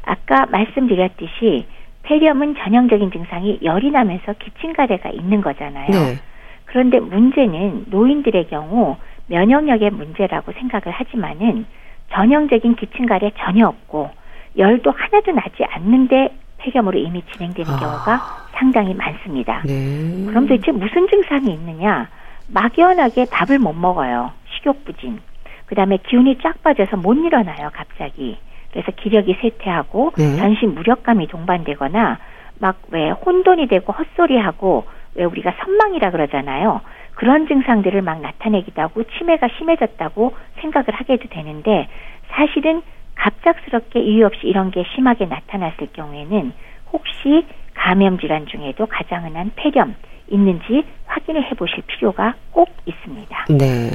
아까 0.03 0.45
말씀드렸듯이 0.47 1.65
폐렴은 2.03 2.55
전형적인 2.55 3.11
증상이 3.11 3.59
열이 3.63 3.91
나면서 3.91 4.33
기침가래가 4.33 5.09
있는 5.09 5.41
거잖아요. 5.41 5.89
네. 5.89 6.19
그런데 6.65 6.99
문제는 6.99 7.85
노인들의 7.87 8.47
경우 8.47 8.97
면역력의 9.27 9.91
문제라고 9.91 10.51
생각을 10.53 10.91
하지만은 10.91 11.65
전형적인 12.11 12.75
기침가래 12.75 13.31
전혀 13.37 13.67
없고 13.67 14.09
열도 14.57 14.91
하나도 14.91 15.31
나지 15.31 15.63
않는데 15.63 16.35
폐렴으로 16.57 16.99
이미 16.99 17.23
진행되는 17.31 17.71
아. 17.71 17.77
경우가 17.77 18.21
상당히 18.53 18.93
많습니다. 18.93 19.61
네. 19.65 20.25
그럼 20.27 20.47
도대체 20.47 20.71
무슨 20.71 21.07
증상이 21.07 21.51
있느냐? 21.53 22.09
막연하게 22.47 23.25
밥을 23.31 23.59
못 23.59 23.73
먹어요. 23.73 24.31
식욕 24.55 24.85
부진. 24.85 25.19
그 25.65 25.75
다음에 25.75 25.97
기운이 25.97 26.37
쫙 26.43 26.61
빠져서 26.61 26.97
못 26.97 27.13
일어나요, 27.15 27.69
갑자기. 27.73 28.37
그래서 28.73 28.91
기력이 28.91 29.37
쇠퇴하고 29.41 30.11
네. 30.17 30.35
전신 30.35 30.75
무력감이 30.75 31.27
동반되거나 31.27 32.17
막 32.59 32.83
왜 32.93 33.09
혼돈이 33.09 33.67
되고 33.67 33.91
헛소리하고 33.91 34.85
왜 35.15 35.25
우리가 35.25 35.53
선망이라 35.59 36.11
그러잖아요. 36.11 36.81
그런 37.15 37.47
증상들을 37.47 38.01
막 38.01 38.21
나타내기도 38.21 38.81
하고 38.81 39.03
치매가 39.03 39.49
심해졌다고 39.57 40.33
생각을 40.61 40.87
하게도 40.91 41.29
되는데 41.29 41.87
사실은 42.29 42.81
갑작스럽게 43.15 43.99
이유 43.99 44.25
없이 44.25 44.41
이런 44.43 44.71
게 44.71 44.83
심하게 44.95 45.25
나타났을 45.25 45.89
경우에는 45.93 46.53
혹시 46.91 47.45
감염 47.73 48.19
질환 48.19 48.47
중에도 48.47 48.85
가장 48.85 49.25
흔한 49.25 49.51
폐렴 49.55 49.95
있는지 50.29 50.83
확인을 51.05 51.43
해보실 51.51 51.83
필요가 51.87 52.35
꼭 52.51 52.69
있습니다. 52.85 53.45
네. 53.49 53.89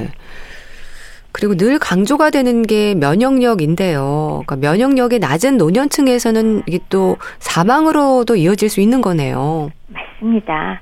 그리고 1.39 1.55
늘 1.55 1.79
강조가 1.79 2.31
되는 2.31 2.63
게 2.63 2.95
면역력인데요. 2.95 4.43
그러니까 4.45 4.55
면역력이 4.57 5.19
낮은 5.19 5.57
노년층에서는 5.57 6.63
이게 6.67 6.79
또 6.89 7.15
사망으로도 7.39 8.35
이어질 8.35 8.67
수 8.67 8.81
있는 8.81 9.01
거네요. 9.01 9.69
맞습니다. 9.87 10.81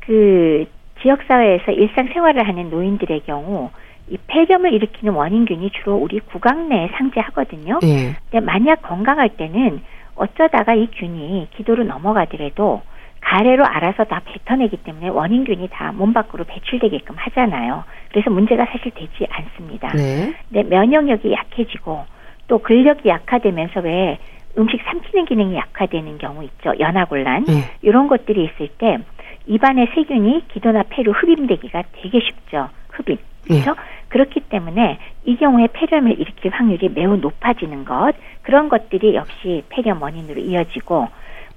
그 0.00 0.64
지역사회에서 1.02 1.72
일상생활을 1.72 2.48
하는 2.48 2.70
노인들의 2.70 3.20
경우 3.26 3.70
이 4.08 4.16
폐렴을 4.26 4.72
일으키는 4.72 5.12
원인균이 5.12 5.70
주로 5.72 5.96
우리 5.96 6.20
구강 6.20 6.70
내에 6.70 6.88
상재하거든요. 6.96 7.80
예. 7.82 8.16
근데 8.30 8.40
만약 8.44 8.80
건강할 8.80 9.28
때는 9.36 9.82
어쩌다가 10.14 10.74
이 10.74 10.88
균이 10.90 11.48
기도로 11.54 11.84
넘어가더라도 11.84 12.80
가래로 13.20 13.66
알아서 13.66 14.04
다 14.04 14.22
뱉어내기 14.24 14.78
때문에 14.78 15.08
원인균이 15.08 15.68
다 15.70 15.92
몸 15.92 16.14
밖으로 16.14 16.44
배출되게끔 16.44 17.16
하잖아요. 17.18 17.84
그래서 18.10 18.30
문제가 18.30 18.64
사실 18.66 18.90
되지 18.92 19.26
않습니다. 19.30 19.92
네. 19.94 20.34
근데 20.48 20.62
면역력이 20.68 21.32
약해지고 21.32 22.04
또 22.46 22.58
근력이 22.58 23.08
약화되면서 23.08 23.80
왜 23.80 24.18
음식 24.56 24.80
삼키는 24.82 25.26
기능이 25.26 25.54
약화되는 25.56 26.18
경우 26.18 26.42
있죠. 26.44 26.72
연화곤란 26.78 27.44
네. 27.44 27.52
이런 27.82 28.08
것들이 28.08 28.44
있을 28.44 28.68
때 28.78 28.98
입안의 29.46 29.88
세균이 29.94 30.48
기도나 30.48 30.82
폐로 30.88 31.12
흡입되기가 31.12 31.84
되게 31.92 32.20
쉽죠. 32.20 32.68
흡입. 32.90 33.20
그렇죠? 33.44 33.74
네. 33.74 33.80
그렇기 34.08 34.40
때문에 34.40 34.98
이 35.24 35.36
경우에 35.36 35.68
폐렴을 35.72 36.12
일으킬 36.12 36.50
확률이 36.50 36.88
매우 36.88 37.16
높아지는 37.16 37.84
것 37.84 38.12
그런 38.42 38.68
것들이 38.68 39.14
역시 39.14 39.62
폐렴 39.68 40.02
원인으로 40.02 40.40
이어지고 40.40 41.08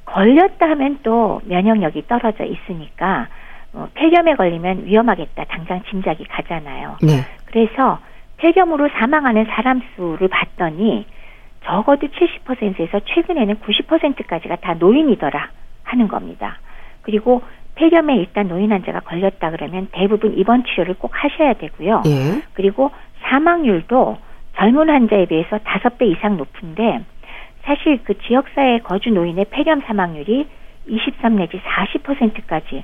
걸렸다 0.05 0.69
하면 0.71 0.99
또 1.03 1.41
면역력이 1.45 2.07
떨어져 2.07 2.43
있으니까 2.43 3.27
어, 3.74 3.88
폐렴에 3.93 4.36
걸리면 4.36 4.86
위험하겠다 4.86 5.45
당장 5.45 5.82
짐작이 5.89 6.26
가잖아요. 6.26 6.97
네. 7.01 7.26
그래서 7.45 7.99
폐렴으로 8.38 8.89
사망하는 8.89 9.45
사람 9.45 9.82
수를 9.95 10.28
봤더니 10.28 11.05
적어도 11.63 12.07
70%에서 12.07 12.99
최근에는 13.05 13.55
90%까지가 13.55 14.57
다 14.57 14.74
노인이더라 14.74 15.49
하는 15.84 16.07
겁니다. 16.07 16.57
그리고 17.03 17.41
폐렴에 17.76 18.15
일단 18.15 18.47
노인 18.47 18.72
환자가 18.72 19.01
걸렸다 19.01 19.51
그러면 19.51 19.88
대부분 19.91 20.38
입원 20.38 20.63
치료를 20.63 20.95
꼭 20.95 21.11
하셔야 21.13 21.53
되고요. 21.53 22.03
예. 22.05 22.41
그리고 22.53 22.91
사망률도 23.24 24.17
젊은 24.57 24.89
환자에 24.89 25.26
비해서 25.26 25.59
다섯 25.59 25.97
배 25.97 26.07
이상 26.07 26.38
높은데 26.38 27.01
사실 27.63 27.99
그 28.03 28.17
지역사회 28.19 28.80
거주 28.80 29.11
노인의 29.11 29.45
폐렴 29.51 29.82
사망률이 29.82 30.47
23 30.88 31.36
내지 31.36 31.59
40%까지 31.59 32.84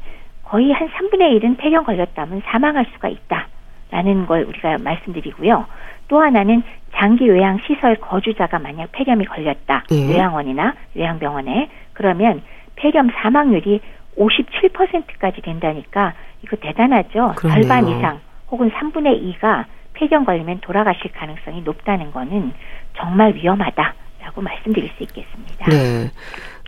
거의 0.50 0.72
한 0.72 0.88
3분의 0.88 1.40
1은 1.42 1.58
폐렴 1.58 1.84
걸렸다면 1.84 2.42
사망할 2.46 2.86
수가 2.94 3.10
있다라는 3.10 4.26
걸 4.26 4.44
우리가 4.44 4.78
말씀드리고요. 4.78 5.66
또 6.08 6.22
하나는 6.22 6.64
장기 6.96 7.28
요양 7.28 7.60
시설 7.66 7.96
거주자가 7.98 8.60
만약 8.60 8.92
폐렴이 8.94 9.26
걸렸다. 9.26 9.84
예. 9.92 10.14
요양원이나 10.14 10.74
요양병원에 10.96 11.70
그러면 11.94 12.42
폐렴 12.76 13.10
사망률이 13.10 13.82
57%까지 14.18 15.42
된다니까 15.42 16.14
이거 16.44 16.56
대단하죠. 16.56 17.34
그러네요. 17.36 17.62
절반 17.62 17.88
이상 17.90 18.20
혹은 18.50 18.72
3분의 18.72 19.40
2가 19.40 19.66
폐렴 19.94 20.24
걸리면 20.24 20.60
돌아가실 20.62 21.12
가능성이 21.12 21.62
높다는 21.62 22.12
거는 22.12 22.54
정말 22.96 23.34
위험하다 23.36 23.94
라고 24.28 24.42
말씀드릴 24.42 24.90
수 24.98 25.04
있겠습니다. 25.04 25.66
네. 25.70 26.12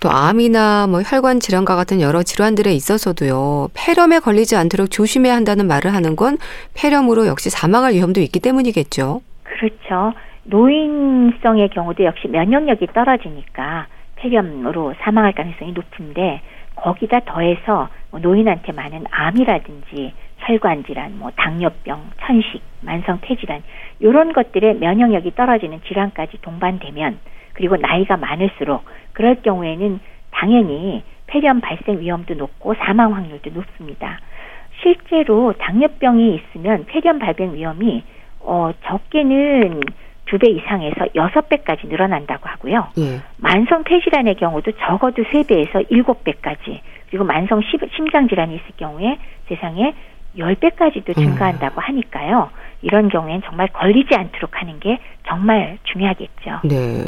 또 0.01 0.10
암이나 0.10 0.88
뭐 0.88 1.01
혈관 1.01 1.41
질환과 1.41 1.76
같은 1.76 1.99
여러 1.99 2.24
질환들에 2.24 2.72
있어서도요. 2.72 3.68
폐렴에 3.74 4.20
걸리지 4.20 4.55
않도록 4.55 4.89
조심해야 4.89 5.36
한다는 5.36 5.68
말을 5.68 5.93
하는 5.93 6.16
건 6.16 6.38
폐렴으로 6.74 7.28
역시 7.28 7.49
사망할 7.49 7.93
위험도 7.93 8.22
있기 8.22 8.39
때문이겠죠. 8.39 9.22
그렇죠. 9.43 10.14
노인성의 10.45 11.70
경우도 11.70 12.05
역시 12.05 12.30
면역력이 12.30 12.88
떨어지니까 12.93 13.88
폐렴으로 14.16 14.95
사망할 15.01 15.34
가능성이 15.34 15.74
높은데 15.74 16.41
거기다 16.76 17.20
더해서 17.26 17.89
뭐 18.10 18.22
노인한테 18.22 18.72
많은 18.72 19.03
암이라든지 19.12 20.14
혈관 20.38 20.86
질환, 20.86 21.20
뭐 21.20 21.30
당뇨병, 21.36 22.10
천식, 22.22 22.62
만성 22.80 23.20
폐질환 23.20 23.62
이런 23.99 24.32
것들의 24.32 24.76
면역력이 24.76 25.36
떨어지는 25.36 25.82
질환까지 25.86 26.38
동반되면 26.41 27.20
그리고 27.60 27.76
나이가 27.76 28.16
많을수록 28.16 28.86
그럴 29.12 29.36
경우에는 29.41 29.99
당연히 30.32 31.03
폐렴 31.28 31.60
발생 31.60 31.99
위험도 31.99 32.36
높고 32.36 32.74
사망 32.76 33.14
확률도 33.14 33.49
높습니다. 33.49 34.18
실제로 34.82 35.51
당뇨병이 35.57 36.36
있으면 36.36 36.86
폐렴 36.86 37.20
발병 37.20 37.55
위험이 37.55 38.03
어 38.39 38.72
적게는 38.86 39.82
두 40.28 40.38
배 40.38 40.49
이상에서 40.51 41.07
여섯 41.16 41.49
배까지 41.49 41.88
늘어난다고 41.88 42.47
하고요. 42.47 42.88
예. 42.99 43.20
만성 43.36 43.84
폐질환의 43.84 44.36
경우도 44.36 44.72
적어도 44.80 45.26
세 45.30 45.43
배에서 45.43 45.82
일곱 45.89 46.24
배까지 46.24 46.82
그리고 47.10 47.26
만성 47.26 47.62
심장 47.95 48.30
질환이 48.30 48.55
있을 48.55 48.66
경우에 48.78 49.18
세상에 49.49 49.93
열배까지도 50.38 51.14
증가한다고 51.14 51.82
하니까요. 51.82 52.51
이런 52.82 53.09
경우엔 53.09 53.41
정말 53.45 53.67
걸리지 53.67 54.15
않도록 54.15 54.61
하는 54.61 54.80
게 54.80 54.99
정말 55.27 55.77
중요하겠죠. 55.84 56.61
네. 56.63 57.05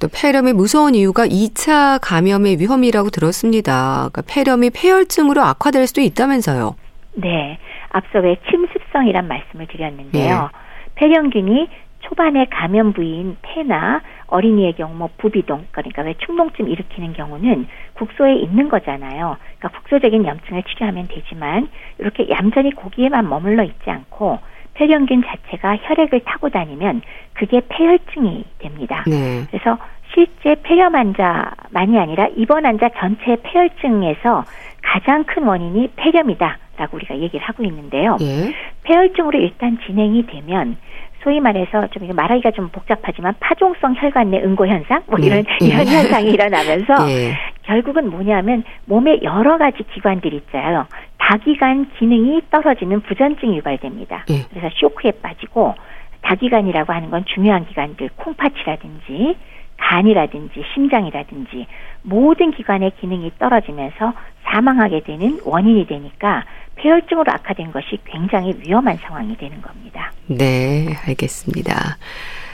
또 0.00 0.08
폐렴이 0.08 0.52
무서운 0.52 0.94
이유가 0.94 1.26
2차 1.26 1.98
감염의 2.02 2.58
위험이라고 2.58 3.10
들었습니다. 3.10 4.08
그러니까 4.10 4.22
폐렴이 4.26 4.70
폐혈증으로 4.70 5.40
악화될 5.40 5.86
수도 5.86 6.00
있다면서요. 6.00 6.74
네. 7.14 7.58
앞서 7.90 8.20
왜 8.20 8.36
침습성이란 8.50 9.28
말씀을 9.28 9.66
드렸는데요. 9.66 10.50
네. 10.52 10.58
폐렴균이 10.94 11.68
초반에 12.00 12.46
감염 12.50 12.92
부위인 12.92 13.36
폐나 13.42 14.02
어린이의 14.26 14.74
경우 14.74 14.94
뭐 14.94 15.08
부비동 15.18 15.66
그러니까 15.70 16.02
왜 16.02 16.14
축농증 16.18 16.68
일으키는 16.68 17.12
경우는 17.12 17.66
국소에 17.94 18.34
있는 18.34 18.68
거잖아요. 18.68 19.36
그러니까 19.58 19.68
국소적인 19.80 20.26
염증을 20.26 20.62
치료하면 20.64 21.08
되지만 21.08 21.68
이렇게 21.98 22.28
얌전히 22.28 22.72
고기에만 22.72 23.28
머물러 23.28 23.62
있지 23.62 23.88
않고 23.88 24.40
폐렴균 24.74 25.22
자체가 25.24 25.78
혈액을 25.82 26.20
타고 26.24 26.48
다니면 26.48 27.02
그게 27.34 27.60
폐혈증이 27.68 28.44
됩니다. 28.58 29.04
네. 29.06 29.44
그래서 29.50 29.78
실제 30.14 30.56
폐렴 30.62 30.94
환자만이 30.94 31.98
아니라 31.98 32.28
입원 32.36 32.66
환자 32.66 32.88
전체 32.96 33.36
폐혈증에서 33.42 34.44
가장 34.82 35.24
큰 35.24 35.44
원인이 35.44 35.90
폐렴이다라고 35.96 36.96
우리가 36.96 37.18
얘기를 37.18 37.46
하고 37.46 37.64
있는데요. 37.64 38.16
네. 38.18 38.52
폐혈증으로 38.84 39.38
일단 39.38 39.78
진행이 39.86 40.26
되면 40.26 40.76
소위 41.22 41.40
말해서 41.40 41.86
좀 41.88 42.08
말하기가 42.14 42.50
좀 42.50 42.68
복잡하지만 42.68 43.34
파종성 43.40 43.94
혈관 43.96 44.30
내 44.30 44.42
응고 44.42 44.66
현상 44.66 45.02
뭐 45.06 45.18
네. 45.18 45.26
이런 45.26 45.44
네. 45.60 45.66
이런 45.66 45.86
현상이 45.86 46.30
일어나면서 46.30 47.06
네. 47.06 47.32
결국은 47.62 48.10
뭐냐면 48.10 48.64
몸에 48.86 49.20
여러 49.22 49.56
가지 49.56 49.84
기관들이 49.94 50.42
있어요. 50.48 50.86
다기관 51.22 51.88
기능이 51.98 52.42
떨어지는 52.50 53.00
부전증이 53.02 53.56
유발됩니다. 53.58 54.24
네. 54.28 54.44
그래서 54.50 54.68
쇼크에 54.74 55.12
빠지고 55.22 55.74
다기관이라고 56.22 56.92
하는 56.92 57.10
건 57.10 57.24
중요한 57.26 57.64
기관들 57.66 58.10
콩팥이라든지 58.16 59.36
간이라든지 59.76 60.64
심장이라든지 60.74 61.66
모든 62.02 62.50
기관의 62.50 62.92
기능이 63.00 63.30
떨어지면서 63.38 64.12
사망하게 64.44 65.00
되는 65.00 65.38
원인이 65.44 65.86
되니까 65.86 66.44
폐혈증으로 66.76 67.30
악화된 67.32 67.70
것이 67.70 67.98
굉장히 68.04 68.54
위험한 68.64 68.96
상황이 68.96 69.36
되는 69.36 69.62
겁니다. 69.62 70.12
네, 70.26 70.88
알겠습니다. 71.06 71.98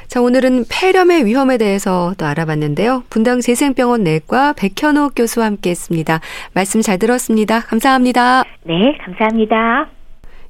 자, 0.08 0.22
오늘은 0.22 0.64
폐렴의 0.70 1.26
위험에 1.26 1.58
대해서 1.58 2.14
또 2.16 2.24
알아봤는데요. 2.24 3.04
분당 3.10 3.42
재생병원 3.42 4.04
내과 4.04 4.54
백현옥 4.54 5.12
교수와 5.14 5.44
함께 5.44 5.68
했습니다. 5.68 6.20
말씀 6.54 6.80
잘 6.80 6.98
들었습니다. 6.98 7.60
감사합니다. 7.60 8.44
네, 8.64 8.74
감사합니다. 9.04 9.90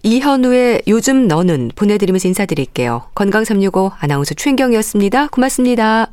이현우의 0.04 0.82
요즘 0.86 1.26
너는 1.26 1.72
보내드리면서 1.74 2.28
인사드릴게요. 2.28 3.10
건강365 3.16 3.90
아나운서 3.98 4.34
최인경이었습니다. 4.34 5.26
고맙습니다. 5.26 6.12